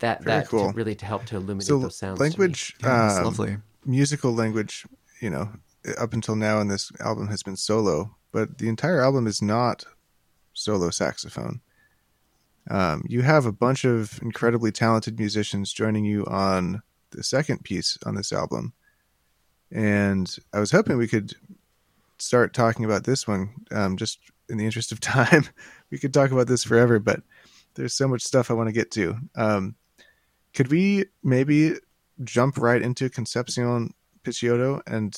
[0.00, 0.72] That Very that cool.
[0.72, 2.18] to really to help to illuminate so those sounds.
[2.18, 2.28] to me.
[2.30, 3.56] language, Yeah, um, lovely.
[3.86, 4.84] musical language,
[5.20, 5.48] you know,
[5.96, 9.84] up until now in this album has been solo, but the entire album is not
[10.54, 11.60] solo saxophone.
[12.70, 17.98] Um, you have a bunch of incredibly talented musicians joining you on the second piece
[18.06, 18.72] on this album.
[19.70, 21.34] And I was hoping we could
[22.18, 25.44] start talking about this one um, just in the interest of time.
[25.90, 27.22] we could talk about this forever, but
[27.74, 29.16] there's so much stuff I want to get to.
[29.34, 29.74] Um,
[30.54, 31.74] could we maybe
[32.22, 35.16] jump right into Concepcion Picciotto and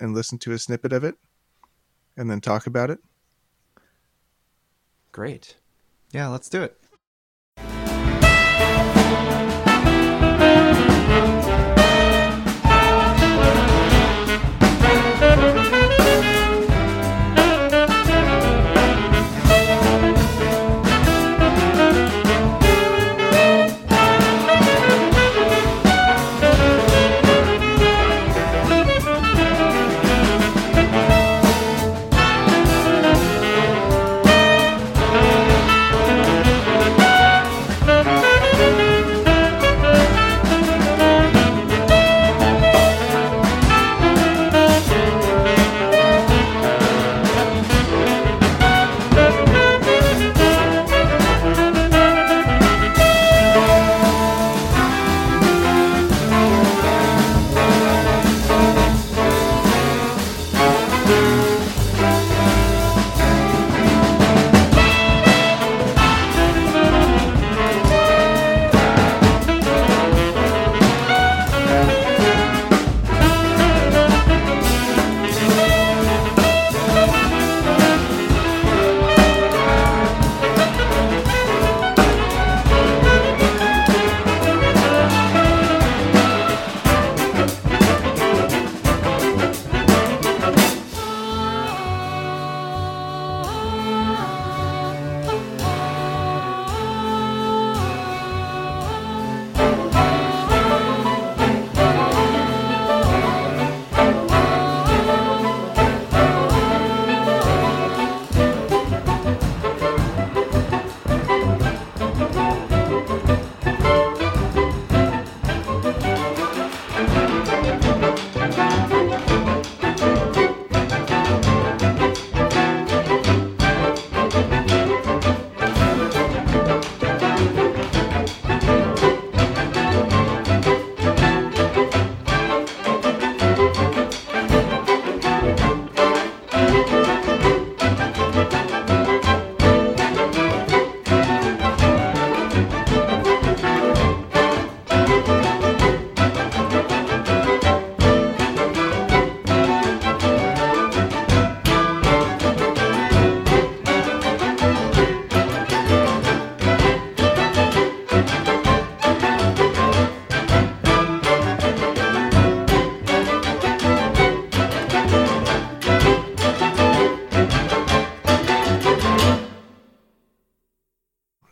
[0.00, 1.16] and listen to a snippet of it
[2.16, 3.00] and then talk about it?
[5.10, 5.56] Great.
[6.12, 6.80] Yeah, let's do it.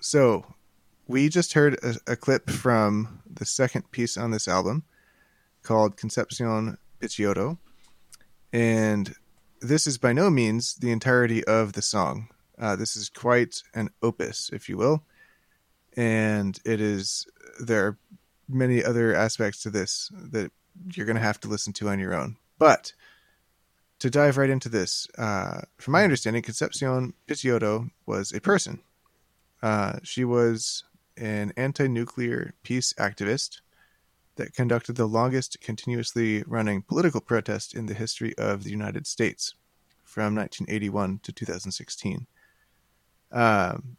[0.09, 0.47] So,
[1.09, 4.85] we just heard a, a clip from the second piece on this album
[5.65, 7.59] called Concepcion Picciotto.
[8.53, 9.17] And
[9.61, 12.29] this is by no means the entirety of the song.
[12.57, 15.03] Uh, this is quite an opus, if you will.
[15.97, 17.27] And it is,
[17.59, 17.99] there are
[18.49, 20.53] many other aspects to this that
[20.95, 22.37] you're going to have to listen to on your own.
[22.61, 22.93] But
[23.99, 28.83] to dive right into this, uh, from my understanding, Concepcion Picciotto was a person.
[29.63, 30.85] Uh, she was
[31.17, 33.61] an anti nuclear peace activist
[34.37, 39.55] that conducted the longest continuously running political protest in the history of the United States
[40.05, 42.27] from 1981 to 2016,
[43.33, 43.97] um,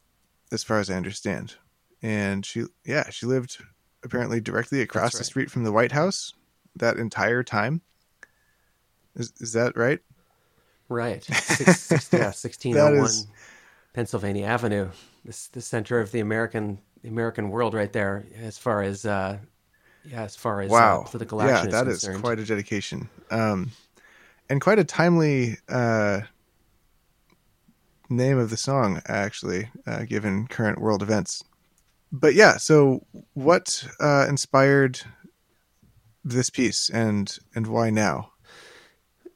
[0.51, 1.55] as far as I understand.
[2.01, 3.57] And she, yeah, she lived
[4.03, 6.33] apparently directly across That's the street from the White House
[6.75, 7.81] that entire time.
[9.15, 9.99] Is, is that right?
[10.89, 11.23] Right.
[11.33, 13.27] Six, six, yeah, sixteen That oh one is-
[13.97, 14.89] Pennsylvania Avenue.
[15.25, 19.39] This the center of the American the American world right there as far as uh
[20.05, 21.01] Yeah, as far as Wow.
[21.01, 22.23] uh, political action yeah, that is is concerned.
[22.23, 23.09] quite a dedication.
[23.31, 23.71] Um,
[24.49, 26.21] and quite a timely uh,
[28.07, 31.43] name of the song, actually, uh, given current world events.
[32.11, 35.01] But yeah, so what uh, inspired
[36.23, 38.31] this piece and and why now?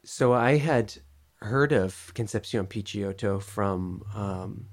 [0.05, 1.01] So I had
[1.41, 4.67] heard of Concepcion Picciotto from um,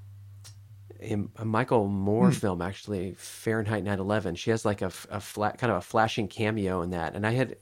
[1.00, 4.36] a, a Michael Moore film, actually Fahrenheit 9/11.
[4.36, 7.56] She has like a flat, kind of a flashing cameo in that, and I had,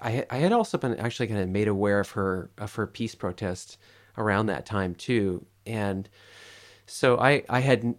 [0.00, 2.86] I had, I had also been actually kind of made aware of her of her
[2.86, 3.78] peace protest
[4.18, 6.08] around that time too, and
[6.86, 7.94] so I I had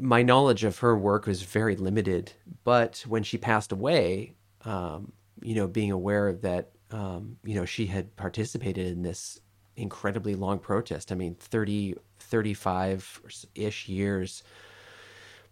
[0.00, 2.32] my knowledge of her work was very limited,
[2.64, 4.34] but when she passed away,
[4.64, 5.12] um,
[5.42, 9.40] you know, being aware that um, you know she had participated in this
[9.76, 11.12] incredibly long protest.
[11.12, 14.42] I mean, 30, 35 ish years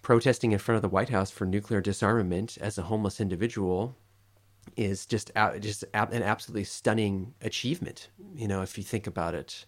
[0.03, 3.97] protesting in front of the White House for nuclear disarmament as a homeless individual
[4.77, 5.31] is just
[5.61, 8.09] just an absolutely stunning achievement.
[8.35, 9.65] You know, if you think about it,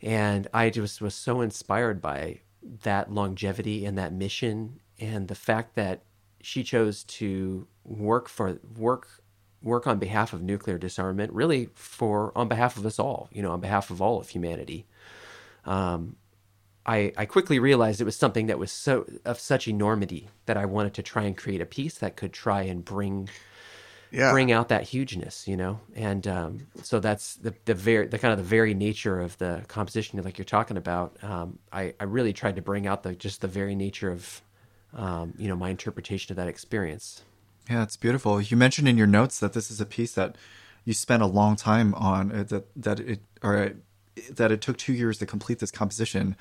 [0.00, 2.40] and I just was so inspired by
[2.82, 6.02] that longevity and that mission, and the fact that
[6.40, 9.22] she chose to work for work
[9.62, 13.28] work on behalf of nuclear disarmament, really for on behalf of us all.
[13.32, 14.86] You know, on behalf of all of humanity.
[15.64, 16.16] Um,
[16.86, 20.64] I, I quickly realized it was something that was so of such enormity that I
[20.64, 23.28] wanted to try and create a piece that could try and bring
[24.10, 25.80] Yeah, bring out that hugeness, you know.
[25.94, 29.64] And um, so that's the the very the kind of the very nature of the
[29.68, 31.16] composition, like you're talking about.
[31.22, 34.42] Um, I I really tried to bring out the just the very nature of
[34.94, 37.22] um, you know my interpretation of that experience.
[37.68, 38.40] Yeah, it's beautiful.
[38.40, 40.36] You mentioned in your notes that this is a piece that
[40.84, 42.32] you spent a long time on.
[42.32, 43.70] uh, That that it or uh,
[44.30, 46.36] that it took two years to complete this composition.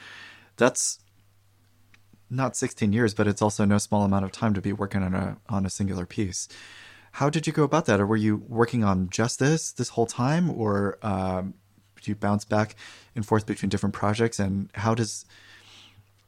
[0.56, 1.00] That's
[2.30, 5.14] not 16 years, but it's also no small amount of time to be working on
[5.14, 6.48] a on a singular piece.
[7.14, 8.00] How did you go about that?
[8.00, 11.56] Or were you working on just this this whole time, or um,
[12.02, 12.76] do you bounce back
[13.16, 14.40] and forth between different projects?
[14.40, 15.26] And how does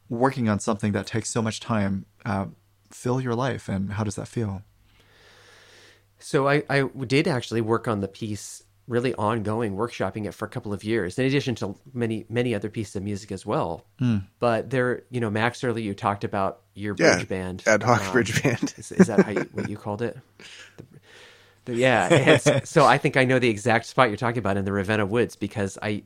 [0.10, 2.47] working on something that takes so much time uh,
[2.91, 3.70] fill your life?
[3.70, 4.64] And how does that feel?
[6.20, 10.49] So I, I did actually work on the piece really ongoing, workshopping it for a
[10.49, 13.86] couple of years, in addition to many many other pieces of music as well.
[14.39, 18.01] But there, you know, Max, earlier you talked about your Yeah, bridge band, ad hoc
[18.01, 18.74] Um, bridge band.
[18.78, 20.17] Is, is that how you, what you called it?
[20.78, 20.86] The,
[21.65, 22.38] the, yeah.
[22.63, 25.36] so I think I know the exact spot you're talking about in the Ravenna Woods
[25.36, 26.03] because I ha,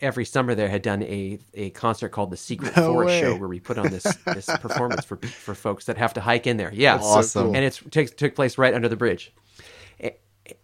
[0.00, 3.20] every summer there had done a, a concert called the Secret No Forest way.
[3.20, 6.46] Show where we put on this this performance for for folks that have to hike
[6.46, 6.70] in there.
[6.72, 7.42] Yeah, That's so Awesome.
[7.48, 7.56] cool.
[7.56, 9.32] and it took took place right under the bridge,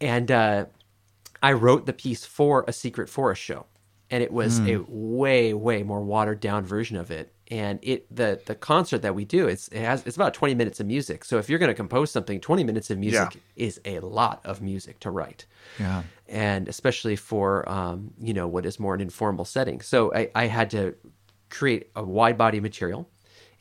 [0.01, 0.67] and uh,
[1.43, 3.67] I wrote the piece for a Secret Forest Show,
[4.11, 7.31] and it was a way way more watered down version of it.
[7.51, 10.81] And it the the concert that we do it's it has it's about twenty minutes
[10.81, 11.27] of music.
[11.27, 14.63] So if you're going to compose something, twenty minutes of music is a lot of
[14.63, 15.45] music to write
[15.79, 16.05] Yeah.
[16.29, 19.81] And especially for um, you know what is more an informal setting.
[19.81, 20.95] So I, I had to
[21.51, 23.09] create a wide body material,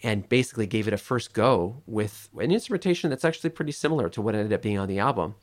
[0.04, 4.22] and basically gave it a first go with an instrumentation that's actually pretty similar to
[4.22, 5.36] what ended up being on the album.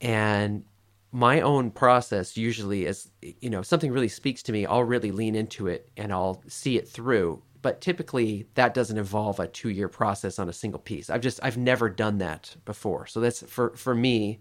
[0.00, 0.64] And
[1.12, 5.12] my own process usually is you know if something really speaks to me, I'll really
[5.12, 7.42] lean into it and I'll see it through.
[7.62, 11.10] But typically that doesn't involve a two year process on a single piece.
[11.10, 13.06] I've just I've never done that before.
[13.06, 14.40] So that's for for me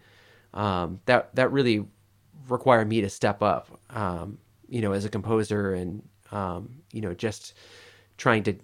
[0.53, 1.85] um, that that really
[2.49, 4.37] required me to step up, um,
[4.67, 7.53] you know, as a composer and um, you know just
[8.17, 8.55] trying to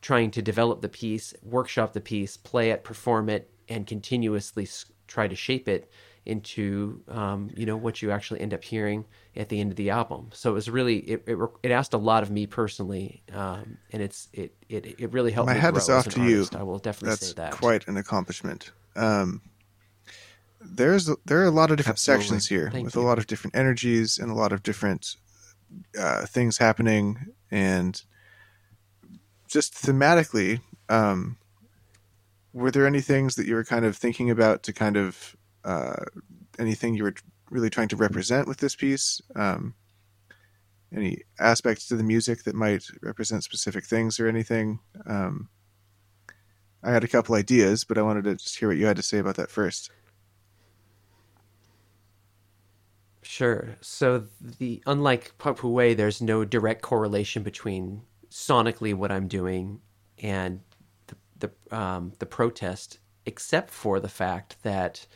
[0.00, 4.66] trying to develop the piece, workshop the piece, play it, perform it, and continuously
[5.06, 5.90] try to shape it
[6.26, 9.04] into um, you know what you actually end up hearing
[9.36, 10.28] at the end of the album.
[10.32, 14.02] So it was really it it, it asked a lot of me personally, um, and
[14.02, 16.36] it's it it it really helped My me hat grow is off to you.
[16.36, 16.56] artist.
[16.56, 17.52] I will definitely That's say that.
[17.52, 18.72] quite an accomplishment.
[18.96, 19.40] Um,
[20.60, 22.24] there's there are a lot of different Absolutely.
[22.24, 23.00] sections here Thank with you.
[23.00, 25.16] a lot of different energies and a lot of different
[25.98, 28.00] uh, things happening, and
[29.48, 31.36] just thematically, um,
[32.52, 36.04] were there any things that you were kind of thinking about to kind of uh,
[36.58, 37.14] anything you were
[37.50, 39.20] really trying to represent with this piece?
[39.34, 39.74] Um,
[40.94, 44.80] any aspects to the music that might represent specific things or anything?
[45.06, 45.48] Um,
[46.82, 49.02] I had a couple ideas, but I wanted to just hear what you had to
[49.02, 49.90] say about that first.
[53.30, 53.76] Sure.
[53.80, 54.24] So
[54.58, 59.80] the unlike Puhpowee, there's no direct correlation between sonically what I'm doing
[60.20, 60.58] and
[61.06, 65.06] the the um, the protest, except for the fact that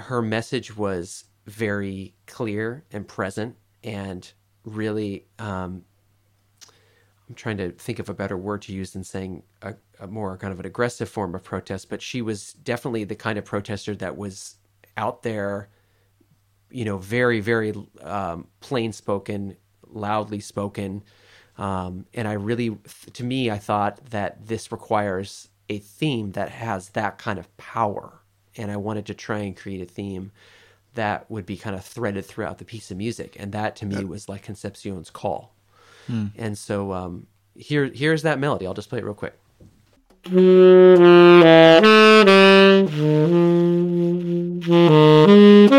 [0.00, 4.32] her message was very clear and present, and
[4.64, 5.84] really, um,
[7.28, 10.36] I'm trying to think of a better word to use than saying a, a, more
[10.36, 13.94] kind of an aggressive form of protest, but she was definitely the kind of protester
[13.94, 14.56] that was
[14.96, 15.68] out there,
[16.70, 19.56] you know, very, very um, plain spoken,
[19.86, 21.02] loudly spoken.
[21.56, 22.76] Um, and I really,
[23.14, 28.20] to me, I thought that this requires a theme that has that kind of power.
[28.56, 30.32] And I wanted to try and create a theme
[30.94, 33.36] that would be kind of threaded throughout the piece of music.
[33.38, 35.54] And that to me was like Concepcion's call.
[36.06, 36.26] Hmm.
[36.36, 38.66] And so um, here, here's that melody.
[38.66, 39.34] I'll just play it real quick.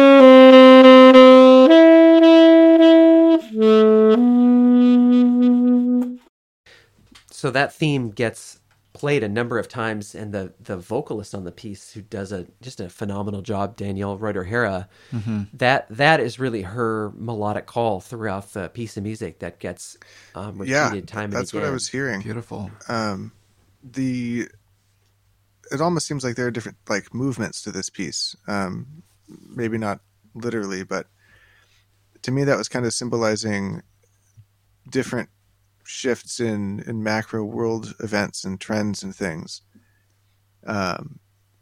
[7.40, 8.60] So that theme gets
[8.92, 12.48] played a number of times, and the the vocalist on the piece, who does a
[12.62, 15.44] just a phenomenal job, Danielle Reuter-Harrah, mm-hmm.
[15.54, 19.98] that that is really her melodic call throughout the piece of music that gets
[20.36, 21.30] um, repeated yeah, time.
[21.30, 21.40] Again.
[21.40, 22.22] That's what I was hearing.
[22.22, 22.72] Beautiful.
[22.90, 23.32] Um,
[23.90, 24.50] the
[25.72, 28.36] it almost seems like there are different like movements to this piece.
[28.50, 29.02] Um,
[29.48, 30.02] maybe not
[30.36, 31.08] literally, but
[32.24, 33.82] to me that was kind of symbolizing
[34.90, 35.30] different
[35.90, 39.62] shifts in in macro world events and trends and things.
[40.66, 41.20] Um,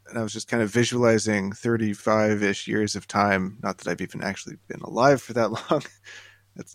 [0.10, 3.58] and I was just kind of visualizing 35 ish years of time.
[3.64, 5.84] Not that I've even actually been alive for that long,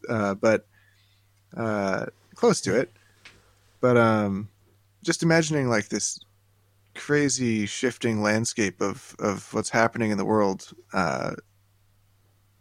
[0.09, 0.67] uh, but
[1.55, 2.91] uh, close to it.
[3.81, 4.49] But um,
[5.03, 6.19] just imagining like this
[6.95, 11.35] crazy shifting landscape of of what's happening in the world uh,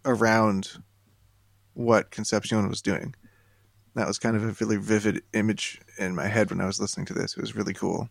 [0.04, 0.84] around
[1.76, 3.16] what Concepcion was doing
[3.96, 7.06] that was kind of a really vivid image in my head when I was listening
[7.08, 7.36] to this.
[7.36, 8.10] It was really cool.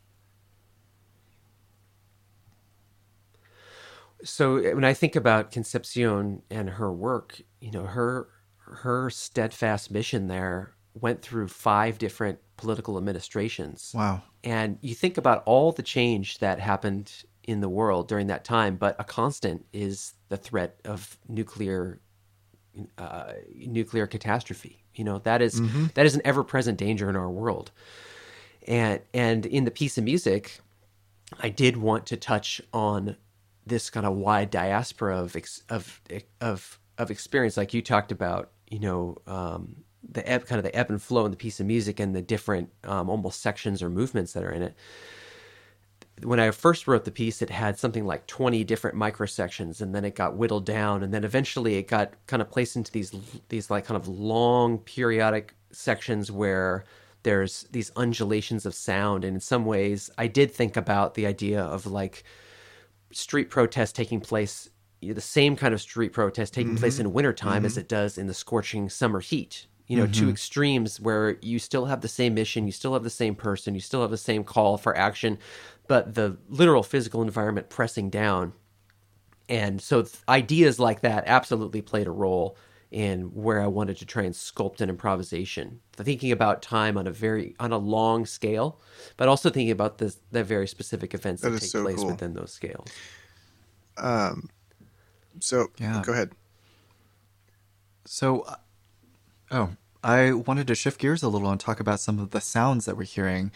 [4.22, 8.28] So when I think about Concepcion and her work, you know, her
[8.58, 13.92] her steadfast mission there went through five different political administrations.
[13.94, 14.22] Wow.
[14.44, 18.76] And you think about all the change that happened in the world during that time,
[18.76, 22.00] but a constant is the threat of nuclear
[22.98, 23.32] uh,
[23.66, 24.84] nuclear catastrophe.
[24.94, 25.86] You know that is, mm-hmm.
[25.94, 27.70] that is an ever present danger in our world.
[28.66, 30.60] And and in the piece of music,
[31.38, 33.16] I did want to touch on
[33.66, 35.36] this kind of wide diaspora of
[35.68, 36.00] of
[36.40, 38.50] of of experience, like you talked about.
[38.68, 41.66] You know, um, the ebb, kind of the ebb and flow in the piece of
[41.66, 44.74] music and the different um, almost sections or movements that are in it
[46.24, 50.04] when I first wrote the piece, it had something like 20 different microsections, and then
[50.04, 53.14] it got whittled down, and then eventually it got kind of placed into these
[53.48, 56.84] these like kind of long periodic sections where
[57.22, 61.62] there's these undulations of sound, and in some ways, I did think about the idea
[61.62, 62.24] of like
[63.12, 64.70] street protests taking place,
[65.02, 66.80] the same kind of street protest taking mm-hmm.
[66.80, 67.66] place in wintertime mm-hmm.
[67.66, 70.12] as it does in the scorching summer heat you know, mm-hmm.
[70.12, 73.74] two extremes where you still have the same mission, you still have the same person,
[73.74, 75.36] you still have the same call for action,
[75.90, 78.52] but the literal physical environment pressing down.
[79.48, 82.56] And so ideas like that absolutely played a role
[82.92, 85.80] in where I wanted to try and sculpt an improvisation.
[85.96, 88.80] Thinking about time on a very on a long scale,
[89.16, 92.06] but also thinking about the the very specific events that, that take so place cool.
[92.06, 92.86] within those scales.
[93.96, 94.48] Um.
[95.40, 96.02] So yeah.
[96.06, 96.30] go ahead.
[98.04, 98.54] So, uh,
[99.50, 99.70] oh,
[100.04, 102.96] I wanted to shift gears a little and talk about some of the sounds that
[102.96, 103.50] we're hearing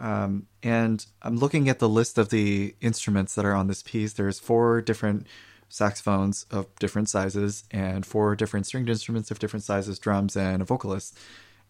[0.00, 4.14] um, and I'm looking at the list of the instruments that are on this piece.
[4.14, 5.26] There's four different
[5.68, 10.64] saxophones of different sizes and four different stringed instruments of different sizes, drums, and a
[10.64, 11.16] vocalist.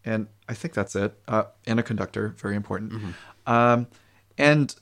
[0.05, 1.13] And I think that's it.
[1.29, 2.93] Uh, and a conductor, very important.
[2.93, 3.53] Mm-hmm.
[3.53, 3.89] Um,
[4.39, 4.75] and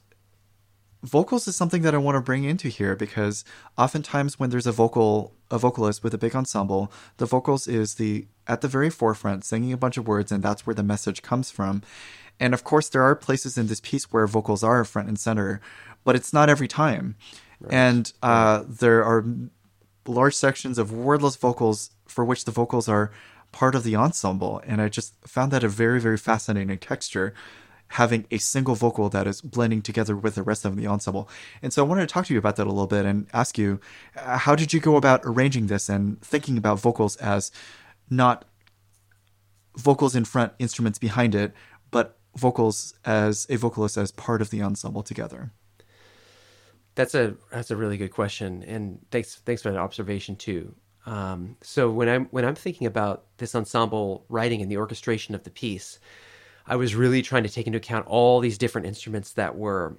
[1.03, 3.45] vocals is something that I want to bring into here because
[3.77, 8.27] oftentimes when there's a vocal a vocalist with a big ensemble, the vocals is the
[8.47, 11.51] at the very forefront singing a bunch of words and that's where the message comes
[11.51, 11.83] from.
[12.41, 15.61] And of course, there are places in this piece where vocals are front and center,
[16.05, 17.17] but it's not every time.
[17.61, 17.75] Right.
[17.75, 19.25] And uh, there are
[20.07, 23.11] large sections of wordless vocals for which the vocals are
[23.53, 24.63] part of the ensemble.
[24.67, 27.35] And I just found that a very, very fascinating texture,
[27.89, 31.29] having a single vocal that is blending together with the rest of the ensemble.
[31.63, 33.59] And so I wanted to talk to you about that a little bit and ask
[33.59, 33.81] you
[34.17, 37.51] uh, how did you go about arranging this and thinking about vocals as
[38.11, 38.45] not
[39.77, 41.53] vocals in front, instruments behind it,
[41.91, 45.53] but vocals as a vocalist as part of the ensemble together?
[46.95, 50.75] That's a that's a really good question, and thanks thanks for that observation too.
[51.07, 55.45] Um, so when I'm when I'm thinking about this ensemble writing and the orchestration of
[55.45, 56.01] the piece,
[56.67, 59.97] I was really trying to take into account all these different instruments that were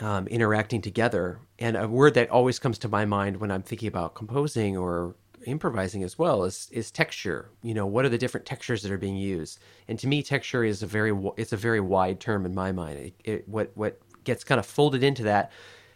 [0.00, 1.40] um, interacting together.
[1.58, 5.14] And a word that always comes to my mind when I'm thinking about composing or
[5.46, 7.50] improvising as well is is texture.
[7.62, 9.58] You know, what are the different textures that are being used?
[9.86, 12.98] And to me, texture is a very it's a very wide term in my mind.
[12.98, 15.52] It, it, what what gets kind of folded into that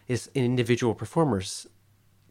[0.07, 1.67] is an individual performer's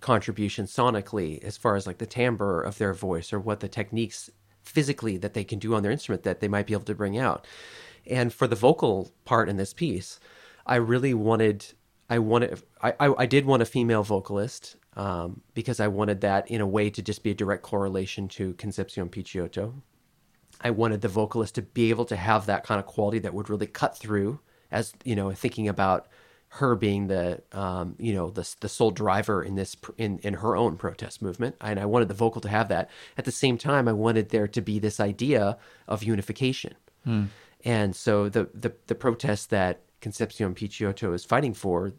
[0.01, 4.31] contribution sonically, as far as like the timbre of their voice or what the techniques
[4.63, 7.19] physically that they can do on their instrument that they might be able to bring
[7.19, 7.47] out.
[8.07, 10.19] And for the vocal part in this piece,
[10.67, 11.67] I really wanted
[12.13, 16.51] I wanted I, I, I did want a female vocalist um, because I wanted that
[16.51, 19.73] in a way to just be a direct correlation to Concepcion Picciotto.
[20.61, 23.49] I wanted the vocalist to be able to have that kind of quality that would
[23.49, 24.41] really cut through,
[24.71, 26.07] as you know, thinking about
[26.49, 30.55] her being the um, you know the the sole driver in this in in her
[30.55, 32.91] own protest movement, and I wanted the vocal to have that.
[33.17, 35.57] At the same time, I wanted there to be this idea
[35.89, 37.25] of unification, hmm.
[37.65, 41.93] and so the the the protest that Concepcion Picciotto is fighting for,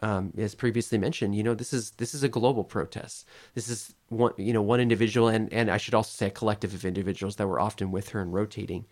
[0.00, 3.26] um, as previously mentioned, you know, this is this is a global protest.
[3.54, 6.74] This is one, you know, one individual, and and I should also say a collective
[6.74, 8.86] of individuals that were often with her and rotating.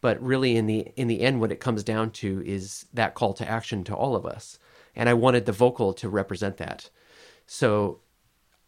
[0.00, 3.32] But really, in the in the end, what it comes down to is that call
[3.34, 4.58] to action to all of us.
[4.94, 6.90] And I wanted the vocal to represent that.
[7.46, 8.00] So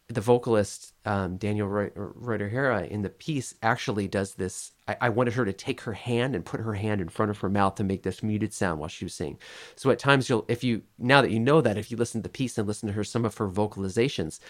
[0.08, 4.72] the vocalist um, Danielle Reuter-Harrah in the piece actually does this.
[4.86, 7.38] I, I, wanted her to take her hand and put her hand in front of
[7.40, 9.38] her mouth to make this muted sound while she was singing.
[9.76, 12.22] So at times you'll, if you now that you know that, if you listen to
[12.22, 14.40] the piece and listen to her some of her vocalizations,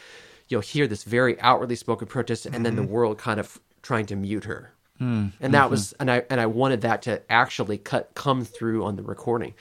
[0.49, 2.65] you'll hear this very outwardly spoken protest, and mm-hmm.
[2.65, 2.93] then the mm-hmm.
[2.93, 4.73] world kind of trying to mute her.
[5.01, 5.45] Mm-hmm.
[5.45, 5.71] And that mm-hmm.
[5.71, 9.55] was, and I and I wanted that to actually cut come through on the recording,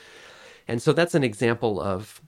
[0.67, 2.21] and so that's an example of,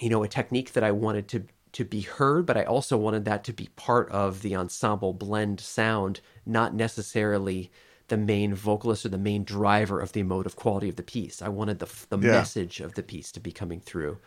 [0.00, 1.44] you know, a technique that I wanted to
[1.74, 5.60] to be heard, but I also wanted that to be part of the ensemble blend
[5.60, 7.70] sound, not necessarily
[8.08, 11.42] the main vocalist or the main driver of the emotive quality of the piece.
[11.42, 12.32] I wanted the the yeah.
[12.32, 14.18] message of the piece to be coming through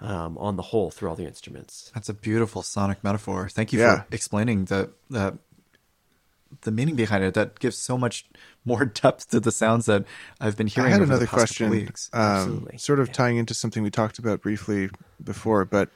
[0.00, 1.90] um, on the whole through all the instruments.
[1.94, 3.48] That's a beautiful sonic metaphor.
[3.48, 4.02] Thank you yeah.
[4.02, 5.38] for explaining the the
[6.62, 7.34] the meaning behind it.
[7.34, 8.26] That gives so much
[8.64, 10.04] more depth to the sounds that
[10.40, 10.90] I've been hearing.
[10.90, 13.12] I had another question, um, sort of yeah.
[13.14, 14.90] tying into something we talked about briefly
[15.22, 15.88] before, but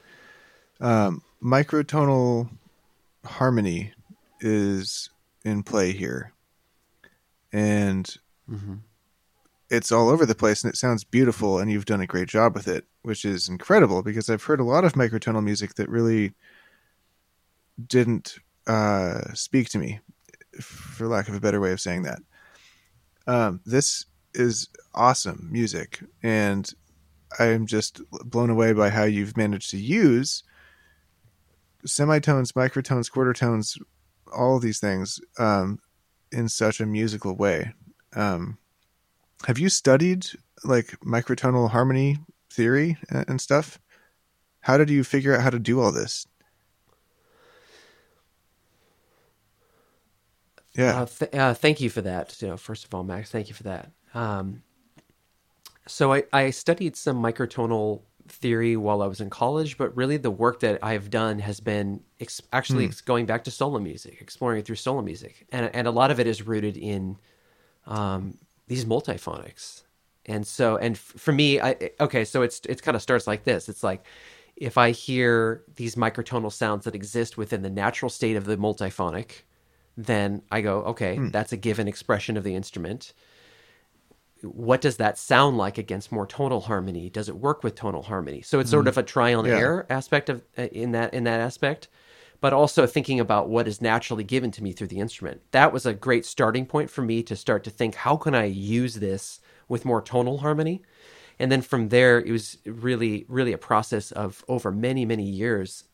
[0.79, 2.49] um, microtonal
[3.23, 3.93] harmony
[4.41, 5.09] is
[5.43, 6.33] in play here,
[7.53, 8.17] and
[8.49, 8.75] mm-hmm.
[9.69, 12.53] it's all over the place, and it sounds beautiful, and you've done a great job
[12.53, 16.33] with it, which is incredible because I've heard a lot of microtonal music that really
[17.87, 19.99] didn't uh, speak to me,
[20.61, 22.19] for lack of a better way of saying that.
[23.27, 26.71] Um, this is awesome music, and
[27.39, 30.43] I'm just blown away by how you've managed to use
[31.85, 33.77] semitones, microtones, quarter tones,
[34.35, 35.79] all of these things um,
[36.31, 37.73] in such a musical way.
[38.15, 38.57] Um,
[39.45, 40.27] have you studied
[40.63, 42.17] like microtonal harmony
[42.51, 43.79] theory and stuff?
[44.61, 46.25] How did you figure out how to do all this?
[50.73, 51.01] Yeah.
[51.01, 52.35] Uh, th- uh, thank you for that.
[52.41, 53.91] You know, first of all, Max, thank you for that.
[54.13, 54.63] Um,
[55.87, 60.31] so I, I studied some microtonal theory while I was in college, but really the
[60.31, 63.05] work that I've done has been ex- actually mm.
[63.05, 66.19] going back to solo music, exploring it through solo music, and and a lot of
[66.19, 67.17] it is rooted in
[67.85, 69.83] um, these multiphonics.
[70.25, 73.43] And so, and f- for me, I okay, so it's it kind of starts like
[73.43, 73.69] this.
[73.69, 74.05] It's like
[74.55, 79.43] if I hear these microtonal sounds that exist within the natural state of the multiphonic,
[79.97, 81.31] then I go, okay, mm.
[81.31, 83.13] that's a given expression of the instrument
[84.41, 87.09] what does that sound like against more tonal harmony?
[87.09, 88.41] Does it work with tonal harmony?
[88.41, 88.75] So it's mm-hmm.
[88.75, 89.57] sort of a trial and yeah.
[89.57, 91.87] error aspect of uh, in that in that aspect,
[92.41, 95.41] but also thinking about what is naturally given to me through the instrument.
[95.51, 98.45] That was a great starting point for me to start to think how can I
[98.45, 100.81] use this with more tonal harmony?
[101.39, 105.85] And then from there it was really really a process of over many many years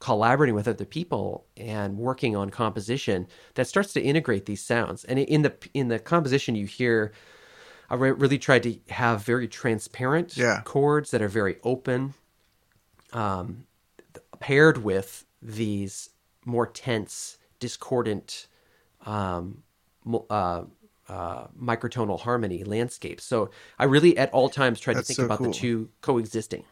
[0.00, 5.04] collaborating with other people and working on composition that starts to integrate these sounds.
[5.04, 7.12] And in the in the composition you hear
[7.90, 10.62] I re- really tried to have very transparent yeah.
[10.64, 12.14] chords that are very open,
[13.12, 13.64] um,
[14.40, 16.10] paired with these
[16.44, 18.46] more tense, discordant,
[19.06, 19.62] um,
[20.30, 20.64] uh,
[21.08, 23.24] uh, microtonal harmony landscapes.
[23.24, 25.46] So I really, at all times, tried That's to think so about cool.
[25.48, 26.64] the two coexisting.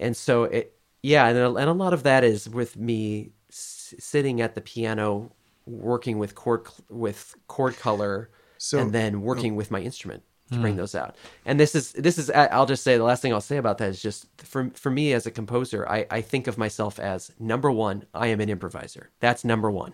[0.00, 3.94] And so it, yeah, and a, and a lot of that is with me s-
[3.98, 5.30] sitting at the piano,
[5.66, 8.30] working with chord with chord color
[8.64, 10.78] so, and then working with my instrument to bring hmm.
[10.78, 11.16] those out.
[11.44, 13.90] And this is this is I'll just say the last thing I'll say about that
[13.90, 17.70] is just for for me as a composer, I, I think of myself as number
[17.70, 19.10] one, I am an improviser.
[19.20, 19.92] That's number one.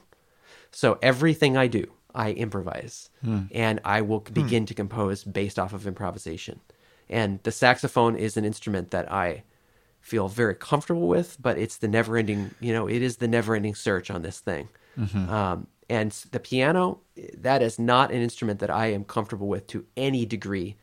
[0.70, 3.10] So everything I do, I improvise.
[3.24, 3.48] Mm.
[3.52, 4.34] And I will hmm.
[4.34, 4.68] begin mm.
[4.68, 6.60] to compose based off of improvisation.
[7.08, 9.42] And the saxophone is an instrument that I
[10.00, 13.56] feel very comfortable with, but it's the never ending, you know, it is the never
[13.56, 14.68] ending search on this thing.
[15.28, 17.01] Um, and the piano,
[17.36, 20.76] that is not an instrument that I am comfortable with to any degree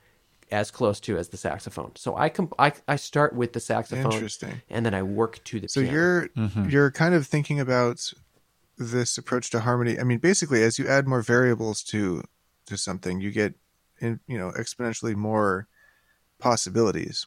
[0.51, 1.91] as close to as the saxophone.
[1.95, 4.61] So I com- I, I start with the saxophone Interesting.
[4.69, 5.93] and then I work to the So piano.
[5.95, 6.69] you're Mm-hmm.
[6.69, 7.97] you're kind of thinking about
[8.77, 9.99] this approach to harmony.
[9.99, 12.23] I mean, basically, as you add more variables to
[12.67, 13.55] to something, you get
[13.99, 15.67] in, you know exponentially more
[16.39, 17.25] possibilities,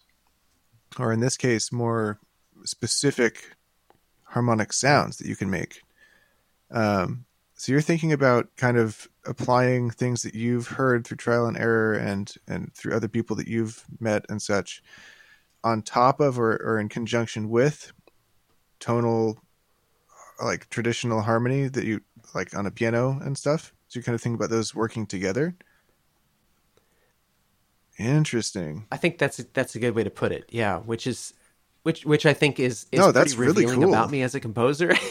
[0.99, 2.19] or in this case, more
[2.65, 3.57] specific
[4.25, 5.83] harmonic sounds that you can make.
[6.71, 7.25] Um,
[7.61, 11.93] so you're thinking about kind of applying things that you've heard through trial and error
[11.93, 14.83] and and through other people that you've met and such
[15.63, 17.93] on top of or, or in conjunction with
[18.79, 19.39] tonal
[20.43, 22.01] like traditional harmony that you
[22.35, 25.55] like on a piano and stuff so you kind of think about those working together
[27.99, 30.47] interesting I think that's a, that's a good way to put it.
[30.49, 31.35] Yeah, which is
[31.83, 33.91] which which I think is is No, that's pretty really cool.
[33.91, 34.95] about me as a composer.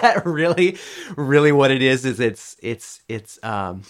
[0.00, 0.76] that really
[1.16, 3.82] really what it is is it's it's it's um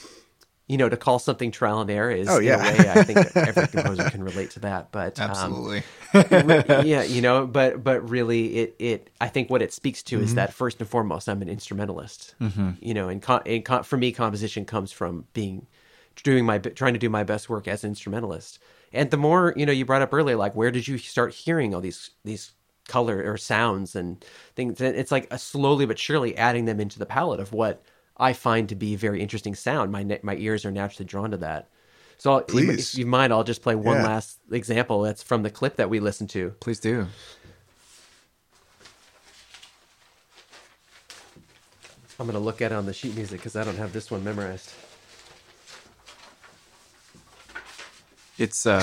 [0.68, 2.54] you know to call something trial and error is Oh, yeah.
[2.68, 4.92] in a way I think every composer can relate to that.
[4.92, 5.82] But um, Absolutely.
[6.14, 10.16] re- yeah, you know, but but really, it it I think what it speaks to
[10.16, 10.24] Mm-hmm.
[10.24, 12.34] is that first and foremost, I'm an instrumentalist.
[12.80, 15.66] You know, and, con- and con- for me, composition comes from being
[16.22, 18.60] doing my trying to do my best work as an instrumentalist.
[18.92, 21.74] And the more you know, you brought up earlier, like where did you start hearing
[21.74, 22.52] all these these
[22.90, 24.22] color or sounds and
[24.56, 24.80] things?
[24.80, 27.82] And It's like a slowly but surely adding them into the palette of what
[28.18, 29.90] I find to be very interesting sound.
[29.92, 31.68] My ne- my ears are naturally drawn to that.
[32.18, 32.92] So, Please.
[32.92, 34.04] if you mind, I'll just play one Yeah.
[34.08, 35.00] last example.
[35.00, 36.50] That's from the clip that we listened to.
[36.60, 37.06] Please do.
[42.18, 44.22] I'm gonna look at it on the sheet music because I don't have this one
[44.22, 44.70] memorized.
[48.40, 48.80] It's uh,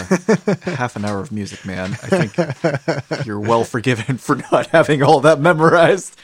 [0.62, 1.93] half an hour of music, man.
[2.03, 6.16] I think you're well forgiven for not having all that memorized.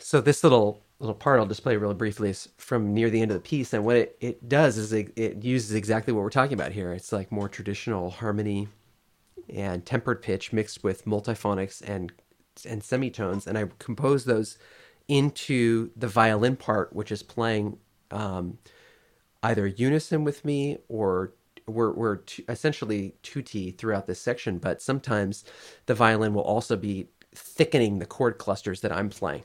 [0.00, 3.30] So this little little part I'll display play real briefly is from near the end
[3.30, 6.30] of the piece, and what it, it does is it, it uses exactly what we're
[6.30, 6.92] talking about here.
[6.92, 8.66] It's like more traditional harmony
[9.48, 12.12] and tempered pitch mixed with multiphonics and
[12.68, 14.58] and semitones, and I compose those
[15.10, 17.76] into the violin part, which is playing
[18.12, 18.58] um,
[19.42, 21.32] either unison with me or
[21.66, 25.44] we're, we're t- essentially tutti throughout this section, but sometimes
[25.86, 29.42] the violin will also be thickening the chord clusters that I'm playing.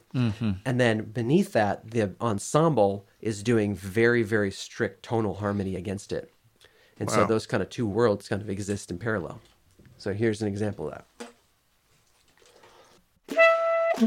[0.65, 6.31] And then beneath that, the ensemble is doing very, very strict tonal harmony against it.
[6.99, 9.39] And so those kind of two worlds kind of exist in parallel.
[9.97, 11.29] So here's an example of that.
[13.95, 14.01] So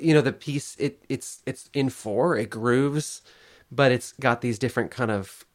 [0.00, 3.22] you know the piece it it's it's in four it grooves,
[3.70, 5.46] but it's got these different kind of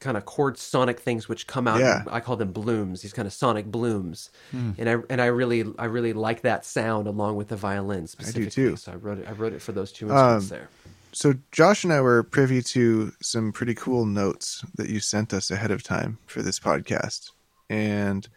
[0.00, 1.80] kind of chord sonic things which come out.
[1.80, 2.02] Yeah.
[2.10, 3.02] I call them blooms.
[3.02, 4.72] These kind of sonic blooms, hmm.
[4.78, 8.50] and I and I really I really like that sound along with the violin specifically.
[8.50, 8.76] too.
[8.76, 10.68] So I wrote it I wrote it for those two um, instruments there.
[11.12, 15.50] so josh and i were privy to some pretty cool notes that you sent us
[15.50, 17.30] ahead of time for this podcast
[17.68, 18.28] and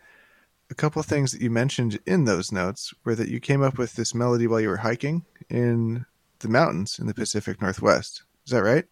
[0.69, 3.77] a couple of things that you mentioned in those notes were that you came up
[3.77, 6.05] with this melody while you were hiking in
[6.39, 8.85] the mountains in the pacific northwest is that right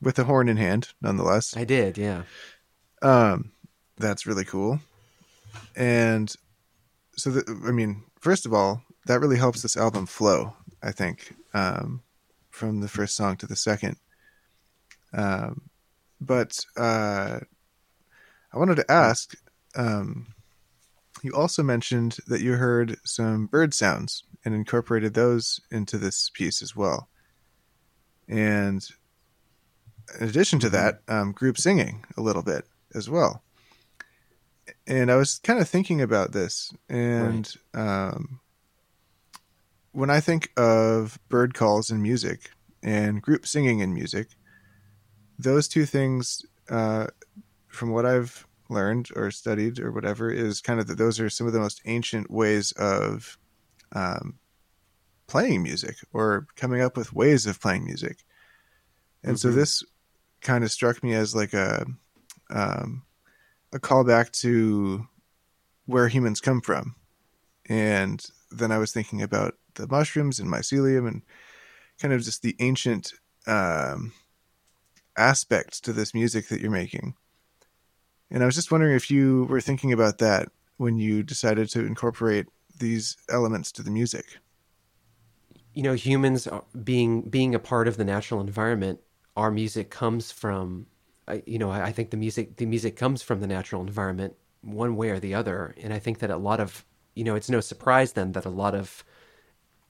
[0.00, 2.22] with a horn in hand nonetheless I did, yeah.
[3.02, 3.52] Um,
[3.96, 4.80] that's really cool.
[5.76, 6.34] And
[7.16, 10.54] so, the, I mean, first of all, that really helps this album flow.
[10.82, 12.02] I think um,
[12.50, 13.96] from the first song to the second.
[15.12, 15.62] Um,
[16.20, 17.40] but uh,
[18.52, 19.34] I wanted to ask.
[19.74, 20.34] Um,
[21.22, 26.62] you also mentioned that you heard some bird sounds and incorporated those into this piece
[26.62, 27.08] as well.
[28.28, 28.86] And
[30.18, 33.42] in addition to that, um, group singing a little bit as well.
[34.86, 38.40] And I was kind of thinking about this, and um,
[39.92, 42.50] when I think of bird calls in music
[42.82, 44.28] and group singing in music,
[45.38, 47.08] those two things, uh,
[47.68, 51.46] from what I've learned or studied or whatever, is kind of that those are some
[51.46, 53.36] of the most ancient ways of
[53.92, 54.38] um,
[55.26, 58.18] playing music or coming up with ways of playing music.
[59.24, 59.54] And so Mhm.
[59.54, 59.82] this
[60.40, 61.86] kind of struck me as like a
[62.50, 63.02] um,
[63.72, 65.06] a callback to
[65.86, 66.94] where humans come from,
[67.68, 71.22] and then I was thinking about the mushrooms and mycelium and
[72.00, 73.12] kind of just the ancient
[73.46, 74.12] um,
[75.16, 77.14] aspects to this music that you're making.
[78.30, 81.84] And I was just wondering if you were thinking about that when you decided to
[81.84, 82.46] incorporate
[82.78, 84.24] these elements to the music.
[85.74, 86.48] You know, humans
[86.82, 89.00] being being a part of the natural environment,
[89.36, 90.86] our music comes from.
[91.46, 95.10] You know, I think the music the music comes from the natural environment, one way
[95.10, 95.74] or the other.
[95.80, 98.50] And I think that a lot of you know, it's no surprise then that a
[98.50, 99.04] lot of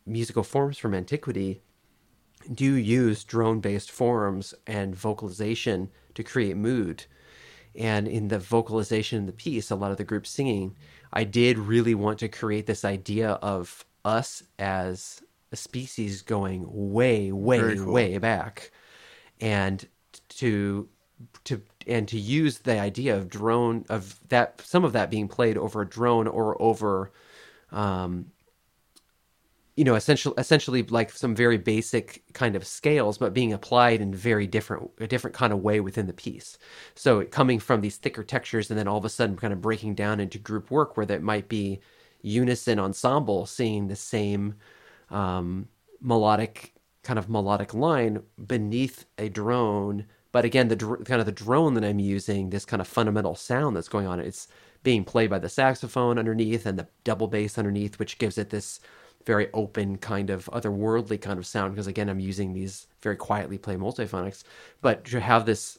[0.07, 1.62] musical forms from antiquity
[2.53, 7.05] do use drone based forms and vocalization to create mood.
[7.76, 10.74] And in the vocalization in the piece, a lot of the group singing,
[11.12, 15.22] I did really want to create this idea of us as
[15.53, 17.93] a species going way, way, cool.
[17.93, 18.72] way back.
[19.41, 19.86] And
[20.30, 20.88] to
[21.45, 25.57] to and to use the idea of drone of that some of that being played
[25.57, 27.12] over a drone or over
[27.72, 28.26] um,
[29.80, 34.14] you know, essentially, essentially like some very basic kind of scales, but being applied in
[34.14, 36.59] very different, a different kind of way within the piece.
[36.95, 39.95] So coming from these thicker textures, and then all of a sudden, kind of breaking
[39.95, 41.80] down into group work, where that might be
[42.20, 44.55] unison ensemble, seeing the same
[45.09, 45.66] um,
[46.03, 50.07] melodic kind of melodic line beneath a drone.
[50.33, 53.35] But again, the dr- kind of the drone that I'm using, this kind of fundamental
[53.35, 54.49] sound that's going on, it's
[54.83, 58.81] being played by the saxophone underneath and the double bass underneath, which gives it this
[59.27, 63.59] very open kind of otherworldly kind of sound because again i'm using these very quietly
[63.59, 64.45] play multiphonics
[64.81, 65.79] but to have this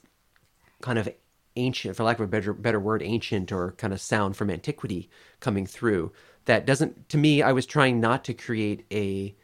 [0.81, 1.09] kind of
[1.55, 5.09] ancient for lack of a better better word ancient or kind of sound from antiquity
[5.39, 6.11] coming through
[6.45, 9.35] that doesn't to me i was trying not to create a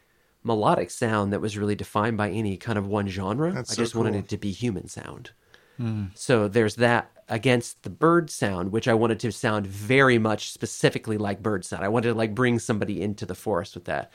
[0.47, 3.81] melodic sound that was really defined by any kind of one genre That's i so
[3.83, 4.03] just cool.
[4.03, 5.31] wanted it to be human sound
[5.79, 6.09] mm.
[6.15, 11.17] so there's that against the bird sound, which I wanted to sound very much specifically
[11.17, 11.83] like bird sound.
[11.83, 14.11] I wanted to like bring somebody into the forest with that.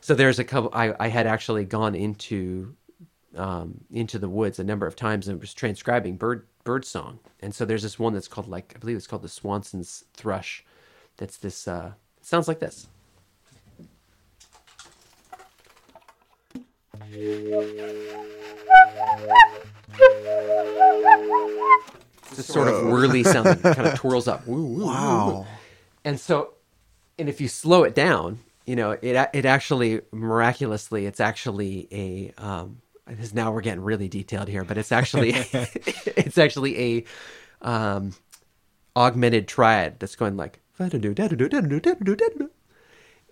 [0.00, 0.70] So there's a couple.
[0.72, 2.74] I, I had actually gone into
[3.36, 7.20] um, into the woods a number of times and was transcribing bird bird song.
[7.40, 10.64] And so there's this one that's called like I believe it's called the Swainson's thrush.
[11.16, 11.66] That's this.
[11.66, 12.88] Uh, sounds like this
[22.36, 24.46] this sort of whirly sound that kind of twirls up.
[24.46, 25.28] Woo, woo, wow.
[25.30, 25.46] Woo,
[26.04, 26.54] and so,
[27.18, 32.32] and if you slow it down, you know, it it actually miraculously, it's actually a.
[32.42, 37.04] Um, because now we're getting really detailed here, but it's actually it's actually a
[37.66, 38.14] um,
[38.96, 40.60] augmented triad that's going like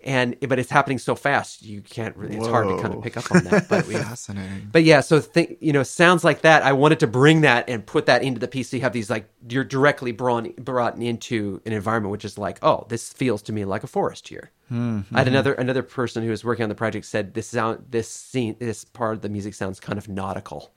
[0.03, 2.51] and but it's happening so fast you can't really it's Whoa.
[2.51, 5.57] hard to kind of pick up on that but we, fascinating but yeah so think
[5.59, 8.47] you know sounds like that i wanted to bring that and put that into the
[8.47, 12.37] piece so you have these like you're directly brought, brought into an environment which is
[12.37, 15.15] like oh this feels to me like a forest here mm-hmm.
[15.15, 18.09] i had another another person who was working on the project said this sound this
[18.09, 20.73] scene this part of the music sounds kind of nautical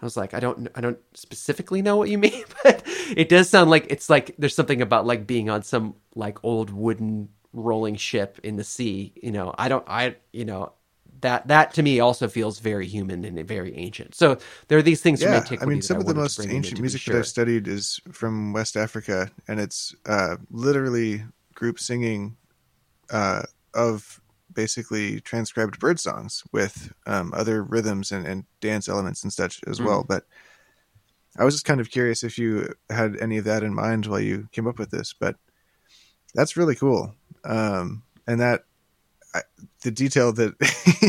[0.00, 2.82] I was like, I don't, I don't specifically know what you mean, but
[3.16, 6.70] it does sound like it's like there's something about like being on some like old
[6.70, 9.12] wooden rolling ship in the sea.
[9.22, 10.72] You know, I don't, I, you know,
[11.22, 14.14] that that to me also feels very human and very ancient.
[14.14, 14.38] So
[14.68, 15.44] there are these things yeah.
[15.60, 17.14] I mean, some of the most ancient music sure.
[17.14, 21.24] that I've studied is from West Africa, and it's uh, literally
[21.54, 22.36] group singing
[23.10, 23.42] uh,
[23.74, 24.20] of
[24.52, 29.80] basically transcribed bird songs with um, other rhythms and, and, dance elements and such as
[29.80, 29.86] mm.
[29.86, 30.04] well.
[30.06, 30.24] But
[31.38, 34.20] I was just kind of curious if you had any of that in mind while
[34.20, 35.14] you came up with this.
[35.18, 35.36] But
[36.34, 37.14] that's really cool.
[37.44, 38.64] Um, and that
[39.34, 39.40] I,
[39.82, 40.54] the detail that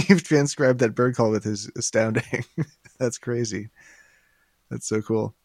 [0.10, 2.46] you've transcribed that bird call with is astounding.
[3.00, 3.70] That's crazy.
[4.70, 5.36] That's so cool.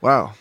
[0.00, 0.34] Wow.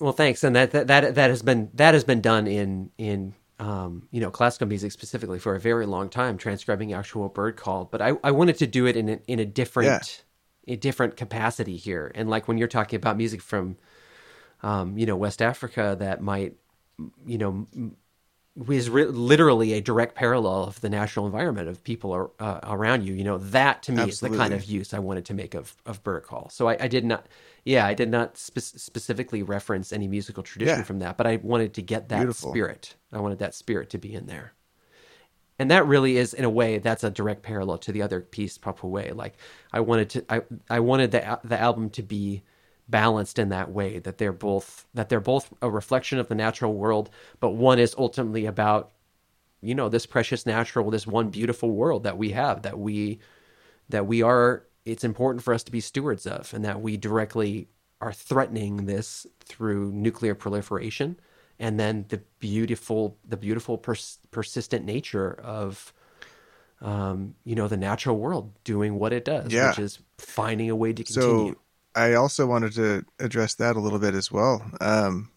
[0.00, 3.34] Well, thanks, and that that that, that has been that has been done in in
[3.58, 7.84] um, you know classical music specifically for a very long time, transcribing actual bird call.
[7.84, 10.24] But I, I wanted to do it in a, in a different
[10.66, 10.74] yeah.
[10.74, 13.76] a different capacity here, and like when you're talking about music from
[14.64, 16.54] um, you know, West Africa that might,
[17.26, 17.66] you know,
[18.70, 23.04] is re- literally a direct parallel of the natural environment of people are, uh, around
[23.04, 23.12] you.
[23.12, 24.36] You know, that to me Absolutely.
[24.36, 26.48] is the kind of use I wanted to make of of bird call.
[26.50, 27.26] So I, I did not,
[27.64, 30.84] yeah, I did not spe- specifically reference any musical tradition yeah.
[30.84, 32.50] from that, but I wanted to get that Beautiful.
[32.50, 32.94] spirit.
[33.12, 34.54] I wanted that spirit to be in there.
[35.58, 38.56] And that really is, in a way, that's a direct parallel to the other piece,
[38.58, 39.14] Puhpowee.
[39.14, 39.34] Like
[39.72, 42.42] I wanted to, I I wanted the the album to be
[42.88, 46.74] balanced in that way that they're both that they're both a reflection of the natural
[46.74, 47.08] world
[47.40, 48.90] but one is ultimately about
[49.62, 53.18] you know this precious natural this one beautiful world that we have that we
[53.88, 57.68] that we are it's important for us to be stewards of and that we directly
[58.02, 61.18] are threatening this through nuclear proliferation
[61.58, 65.92] and then the beautiful the beautiful pers- persistent nature of
[66.80, 69.68] um, you know, the natural world doing what it does, Yeah.
[69.70, 71.52] which is finding a way to continue.
[71.54, 71.58] So
[71.94, 74.64] I also wanted to address that a little bit as well.
[74.80, 75.30] Um,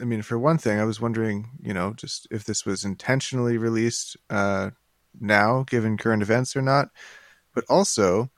[0.00, 3.58] I mean, for one thing, I was wondering, you know, just if this was intentionally
[3.58, 4.70] released uh,
[5.20, 6.88] now, given current events or not.
[7.54, 8.30] But also,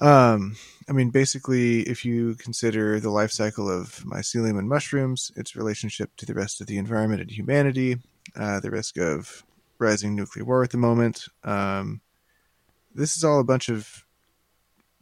[0.00, 0.56] um,
[0.88, 6.10] I mean, basically, if you consider the life cycle of mycelium and mushrooms, its relationship
[6.16, 7.98] to the rest of the environment and humanity,
[8.34, 9.44] uh, the risk of
[9.78, 12.00] rising nuclear war at the moment, um,
[12.92, 14.04] this is all a bunch of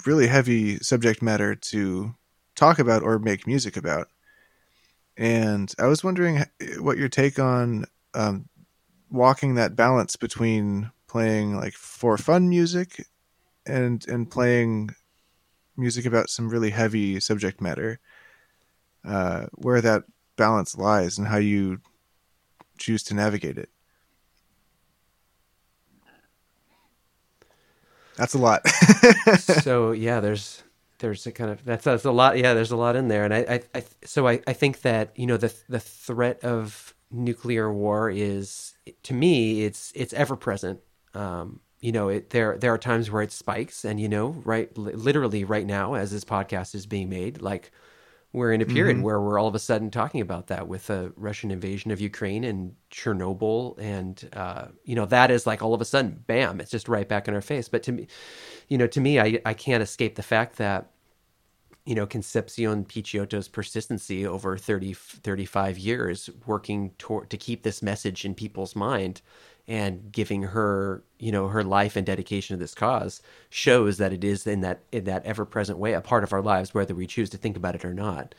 [0.07, 2.15] really heavy subject matter to
[2.55, 4.09] talk about or make music about.
[5.17, 6.45] And I was wondering
[6.79, 8.49] what your take on um,
[9.11, 13.07] walking that balance between playing like for fun music
[13.65, 14.91] and and playing
[15.77, 17.99] music about some really heavy subject matter,
[19.05, 20.05] uh, where that
[20.37, 21.79] balance lies and how you
[22.79, 23.71] choose to navigate it.
[28.17, 28.67] That's a lot.
[29.39, 30.63] so yeah, there's
[30.99, 32.39] there's a kind of that's, that's a lot.
[32.39, 35.13] Yeah, there's a lot in there, and I, I, I so I, I think that
[35.17, 40.81] you know the the threat of nuclear war is to me it's it's ever present.
[41.15, 44.77] Um, you know, it, there there are times where it spikes, and you know, right,
[44.77, 47.71] literally right now as this podcast is being made, like
[48.33, 51.13] we're in a period where we're all of a sudden talking about that with a
[51.17, 55.81] Russian invasion of Ukraine and Chernobyl, and uh, you know that is like all of
[55.81, 57.69] a sudden, bam, it's just right back in our face.
[57.69, 58.09] But to me,
[58.69, 60.91] you know, to me, I I can't escape the fact that
[61.87, 68.25] you know Concepcion Picciotto's persistency over 30 35 years working toward to keep this message
[68.25, 69.23] in people's mind
[69.69, 74.25] and giving her you know her life and dedication to this cause shows that it
[74.25, 77.07] is in that in that ever present way a part of our lives whether we
[77.07, 78.35] choose to think about it or not.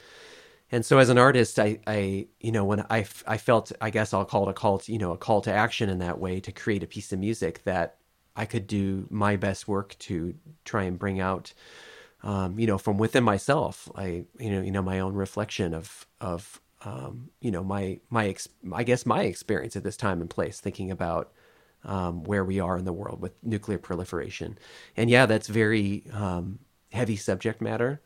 [0.69, 4.13] And so as an artist i i you know when i i felt i guess
[4.13, 6.39] i'll call it a call to, you know a call to action in that way
[6.41, 7.97] to create a piece of music that
[8.35, 10.33] i could do my best work to
[10.65, 11.53] try and bring out
[12.23, 13.89] um, you know from within myself.
[13.95, 18.27] I you know you know my own reflection of of um, you know my my
[18.27, 21.31] ex- I guess my experience at this time and place, thinking about
[21.83, 24.57] um, where we are in the world with nuclear proliferation,
[24.95, 26.59] and yeah, that's very um,
[26.91, 28.01] heavy subject matter,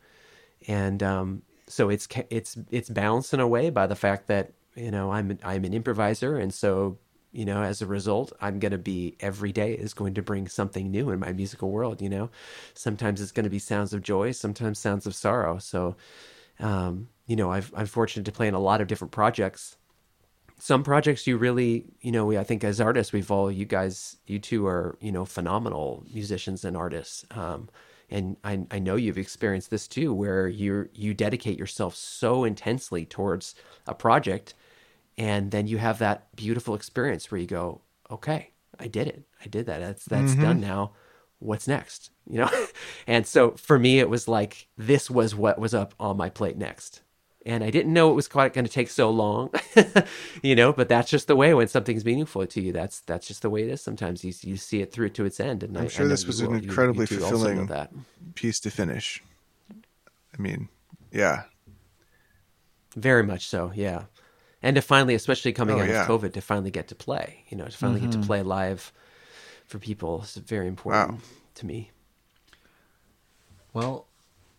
[0.66, 4.90] and um, so it's it's it's balanced in a way by the fact that you
[4.90, 6.98] know I'm I'm an improviser, and so
[7.32, 10.46] you know as a result i'm going to be every day is going to bring
[10.46, 12.28] something new in my musical world you know?
[12.74, 15.56] Sometimes it's going to be sounds of joy sometimes sounds of sorrow.
[15.58, 15.96] So
[16.60, 19.76] um, you know, I've, I'm fortunate to play in a lot of different projects.
[20.58, 24.16] Some projects you really, you know, we, I think as artists, we've all, you guys,
[24.26, 27.24] you two are, you know, phenomenal musicians and artists.
[27.32, 27.68] Um,
[28.12, 33.06] and I, I know you've experienced this too, where you you dedicate yourself so intensely
[33.06, 33.54] towards
[33.86, 34.54] a project,
[35.16, 39.48] and then you have that beautiful experience where you go, okay, I did it, I
[39.48, 39.80] did that.
[39.80, 40.92] That's that's done now.
[41.38, 42.10] What's next?
[42.28, 42.50] You know,
[43.06, 46.58] and so for me, it was like this was what was up on my plate
[46.58, 47.00] next,
[47.44, 49.50] and I didn't know it was quite going to take so long,
[50.42, 50.72] you know.
[50.72, 52.72] But that's just the way when something's meaningful to you.
[52.72, 53.80] That's that's just the way it is.
[53.80, 56.10] Sometimes you you see it through to its end, and I- I'm I sure know
[56.10, 56.56] this you was an will.
[56.56, 57.90] You- you incredibly two also know fulfilling that.
[58.34, 59.22] piece to finish.
[60.38, 60.68] I mean,
[61.10, 61.42] yeah,
[62.96, 64.04] Very much so, yeah.
[64.62, 66.02] And to finally, especially coming Oh, out yeah.
[66.02, 68.26] of COVID, to finally get to play, you know, to finally get to mm-hmm.
[68.26, 68.92] play live
[69.66, 71.18] for people is very important Wow.
[71.56, 71.90] to me.
[73.72, 74.06] Well,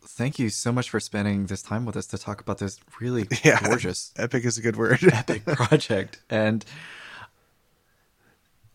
[0.05, 3.27] thank you so much for spending this time with us to talk about this really
[3.43, 5.03] yeah, gorgeous Epic is a good word.
[5.13, 6.21] epic project.
[6.29, 6.65] And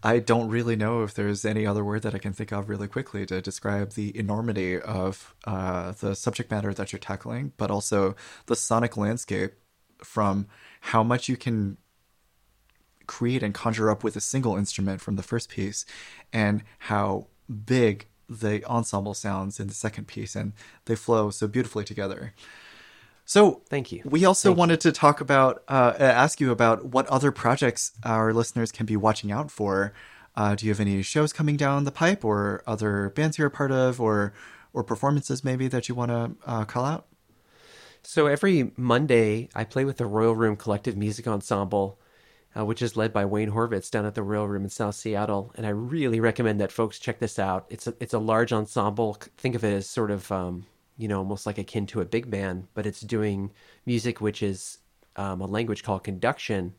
[0.02, 2.86] I don't really know if there's any other word that I can think of really
[2.86, 8.14] quickly to describe the enormity of uh, the subject matter that you're tackling, but also
[8.46, 9.54] the sonic landscape
[9.98, 10.46] from
[10.80, 11.78] how much you can
[13.08, 15.84] create and conjure up with a single instrument from the first piece
[16.32, 17.26] and how
[17.66, 20.52] big the ensemble sounds in the second piece and
[20.84, 22.34] they flow so beautifully together.
[23.24, 24.02] So Thank you.
[24.04, 24.58] We also Thank you.
[24.58, 28.96] wanted to talk about, uh, ask you about what other projects our listeners can be
[28.96, 29.92] watching out for.
[30.34, 33.50] Uh, do you have any shows coming down the pipe, or other bands you're a
[33.50, 34.32] part of, or
[34.72, 37.06] or performances maybe that you want to uh, call out?
[38.02, 41.98] So every Monday, I play with the Royal Room Collective Music Ensemble,
[42.56, 45.52] uh, which is led by Wayne Horvitz down at the Royal Room in South Seattle.
[45.56, 47.66] And I really recommend that folks check this out.
[47.68, 49.18] It's a, it's a large ensemble.
[49.36, 52.30] Think of it as sort of, um, you know, almost like akin to a big
[52.30, 53.50] band, but it's doing
[53.86, 54.78] music which is
[55.16, 56.74] um, a language called conduction.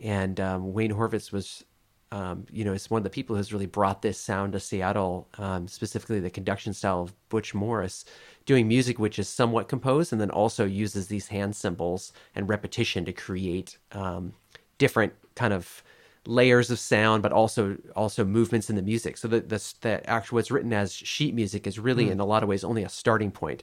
[0.00, 1.64] And um, Wayne Horvitz was
[2.12, 5.28] um, you know, is one of the people who's really brought this sound to Seattle,
[5.38, 8.04] um, specifically the conduction style of Butch Morris,
[8.44, 13.04] doing music which is somewhat composed and then also uses these hand symbols and repetition
[13.04, 14.32] to create um,
[14.78, 15.82] different kind of
[16.26, 19.16] layers of sound, but also also movements in the music.
[19.16, 22.42] So the the, the actual what's written as sheet music is really in a lot
[22.42, 23.62] of ways only a starting point.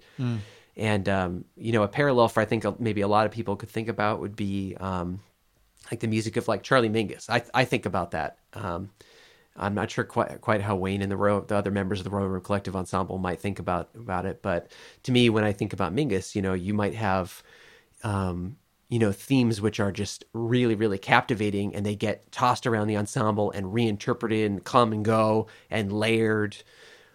[0.76, 3.70] And um, you know, a parallel for I think maybe a lot of people could
[3.70, 5.20] think about would be um,
[5.92, 7.30] like the music of like Charlie Mingus.
[7.30, 8.38] I I think about that.
[8.54, 8.90] Um,
[9.56, 12.10] I'm not sure quite quite how Wayne and the Ro- the other members of the
[12.10, 14.72] Royal Room Collective Ensemble might think about about it, but
[15.04, 17.44] to me, when I think about Mingus, you know, you might have,
[18.04, 18.58] um,
[18.94, 22.96] you know, themes which are just really really captivating, and they get tossed around the
[22.96, 26.56] ensemble and reinterpreted and come and go and layered.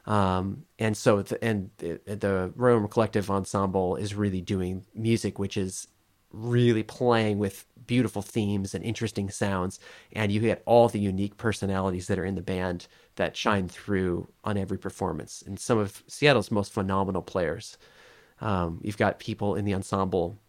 [0.04, 5.86] Um, and so, the, and the, the Collective Ensemble is really doing music which is
[6.32, 9.78] really playing with beautiful themes and interesting sounds.
[10.12, 14.26] And you get all the unique personalities that are in the band that shine through
[14.42, 15.44] on every performance.
[15.46, 17.78] And some of seattle's most phenomenal players.
[18.40, 20.40] Um, you've got people in the ensemble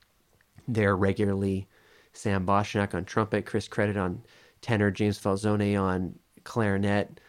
[0.73, 1.67] there regularly
[2.13, 4.21] sam boshnack on trumpet chris credit on
[4.61, 7.19] tenor james falzone on clarinet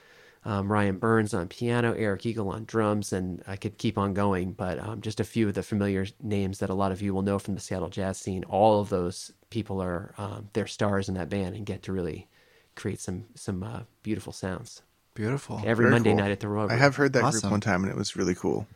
[0.42, 4.52] um, Ryan Burns on piano, Eric Eagle on drums, and I could keep on going,
[4.52, 7.20] but um, just a few of the familiar names that a lot of you will
[7.20, 8.44] know from the Seattle jazz scene.
[8.44, 12.26] All of those people are um, they're stars in that band and get to really
[12.74, 14.82] create some some uh, beautiful sounds
[15.14, 15.60] Beautiful.
[15.66, 16.18] every Very Monday cool.
[16.20, 16.70] night at the Royal.
[16.70, 17.40] I have heard that Awesome.
[17.42, 18.66] group one time and it was really cool.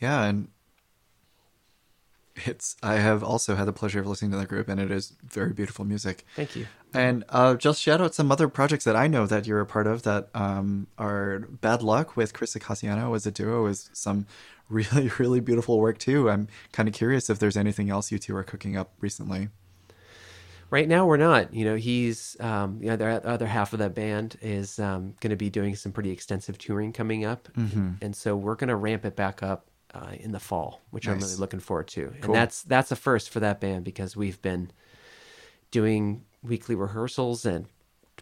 [0.00, 0.48] Yeah, and
[2.46, 5.14] it's I have also had the pleasure of listening to that group, and it is
[5.26, 6.24] very beautiful music.
[6.36, 6.66] Thank you.
[6.94, 9.86] And uh, just shout out some other projects that I know that you're a part
[9.86, 14.26] of that um, are Bad Luck with Chris Icasiano as a duo is some
[14.68, 16.30] really, really beautiful work too.
[16.30, 19.48] I'm kind of curious if there's anything else you two are cooking up recently.
[20.70, 21.54] Right now, we're not.
[21.54, 25.36] You know, he's um, the other other half of that band is um, going to
[25.36, 27.48] be doing some pretty extensive touring coming up,
[28.02, 31.18] and so we're going to ramp it back up uh, in the fall, which I'm
[31.18, 32.06] really looking forward to.
[32.20, 32.24] Cool.
[32.26, 34.70] And that's that's a first for that band because we've been
[35.70, 37.66] doing weekly rehearsals and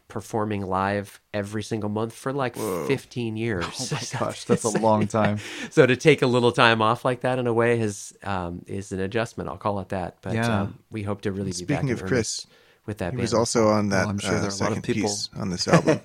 [0.09, 3.65] performing live every single month for like 15 years.
[3.67, 5.39] Oh my gosh, that's a long time.
[5.71, 8.93] so to take a little time off like that in a way has um, is
[8.93, 9.49] an adjustment.
[9.51, 10.19] I'll call it that.
[10.23, 10.63] But Yeah.
[10.63, 12.47] um, we hope to really be back Speaking of Chris,
[12.85, 13.23] with that He band.
[13.23, 15.09] was also on that Well, I'm sure uh, there are a lot of second people-
[15.09, 16.01] piece on this album.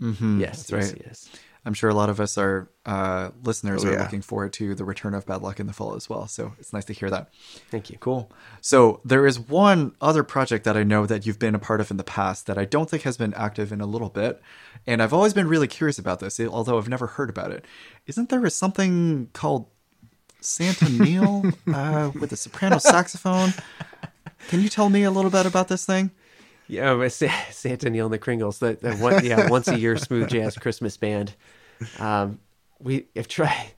[0.00, 0.40] mm-hmm.
[0.40, 1.02] yes, that's yes, right.
[1.06, 1.28] yes.
[1.64, 4.02] I'm sure a lot of us are uh, listeners Oh, are yeah.
[4.02, 6.26] looking forward to the return of Bad Luck in the fall as well.
[6.26, 7.32] So it's nice to hear that.
[7.70, 7.98] Thank you.
[7.98, 8.32] Cool.
[8.60, 11.90] So there is one other project that I know that you've been a part of
[11.92, 14.42] in the past that I don't think has been active in a little bit,
[14.88, 17.64] and I've always been really curious about this, although I've never heard about it.
[18.06, 19.68] Isn't there something called
[20.40, 23.54] Santa Neil uh, with a soprano saxophone?
[24.48, 26.10] Can you tell me a little bit about this thing?
[26.68, 30.56] Yeah, Santa Neil and the Kringles, the, the one, yeah, once a year smooth jazz
[30.56, 31.34] Christmas band.
[31.98, 32.40] Um,
[32.80, 33.72] we have tried.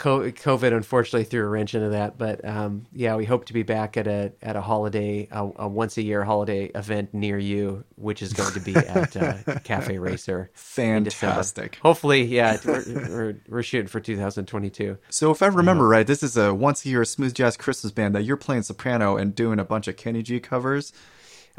[0.00, 3.98] COVID unfortunately threw a wrench into that, but um, yeah, we hope to be back
[3.98, 8.22] at a at a holiday, a, a once a year holiday event near you, which
[8.22, 10.50] is going to be at uh, Cafe Racer.
[10.54, 11.78] Fantastic.
[11.82, 14.96] Hopefully, yeah, we're, we're, we're shooting for 2022.
[15.10, 18.14] So if I remember right, this is a once a year smooth jazz Christmas band
[18.14, 20.94] that you're playing soprano and doing a bunch of Kenny G covers.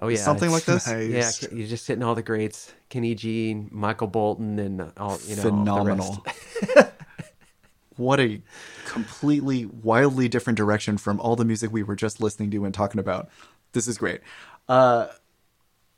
[0.01, 0.87] Oh yeah, Something like this?
[0.91, 1.43] Nice.
[1.43, 5.43] Yeah, you're just hitting all the greats: Kenny G, Michael Bolton, and all you know,
[5.43, 6.25] all the phenomenal.
[7.97, 8.41] what a
[8.85, 12.99] completely wildly different direction from all the music we were just listening to and talking
[12.99, 13.29] about.
[13.73, 14.21] This is great.
[14.67, 15.07] Uh,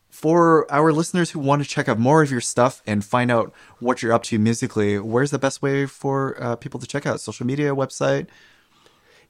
[0.09, 3.51] for our listeners who want to check out more of your stuff and find out
[3.79, 7.19] what you're up to musically, where's the best way for uh, people to check out?
[7.19, 8.27] Social media, website?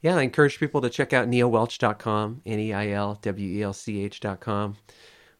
[0.04, 3.72] Yeah, I encourage people to check out neilwelch.com, N E I L W E L
[3.72, 4.76] C H.com,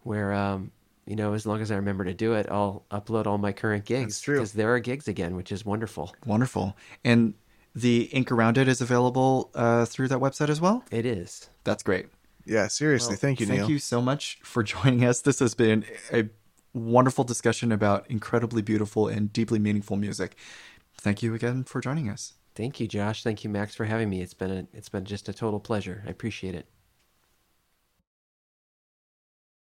[0.04, 0.70] where, um,
[1.06, 3.84] you know, as long as I remember to do it, I'll upload all my current
[3.84, 4.14] gigs.
[4.14, 4.36] That's true.
[4.36, 6.14] Because there are gigs again, which is wonderful.
[6.24, 6.78] Wonderful.
[7.04, 7.34] And
[7.74, 10.82] the ink around it is available uh, through that website as well?
[10.90, 11.50] It is.
[11.64, 12.06] That's great.
[12.46, 13.16] Yeah, seriously.
[13.16, 13.70] thank you, Thank Neil.
[13.70, 15.20] you so much for joining us.
[15.20, 16.30] This has been a
[16.72, 20.36] wonderful discussion about incredibly beautiful and deeply meaningful music.
[20.96, 22.32] Thank you again for joining us.
[22.54, 23.22] Thank you, Josh.
[23.22, 24.20] Thank you, Max, for having me.
[24.22, 26.02] It's been a, it's been just a total pleasure.
[26.06, 26.66] I appreciate it.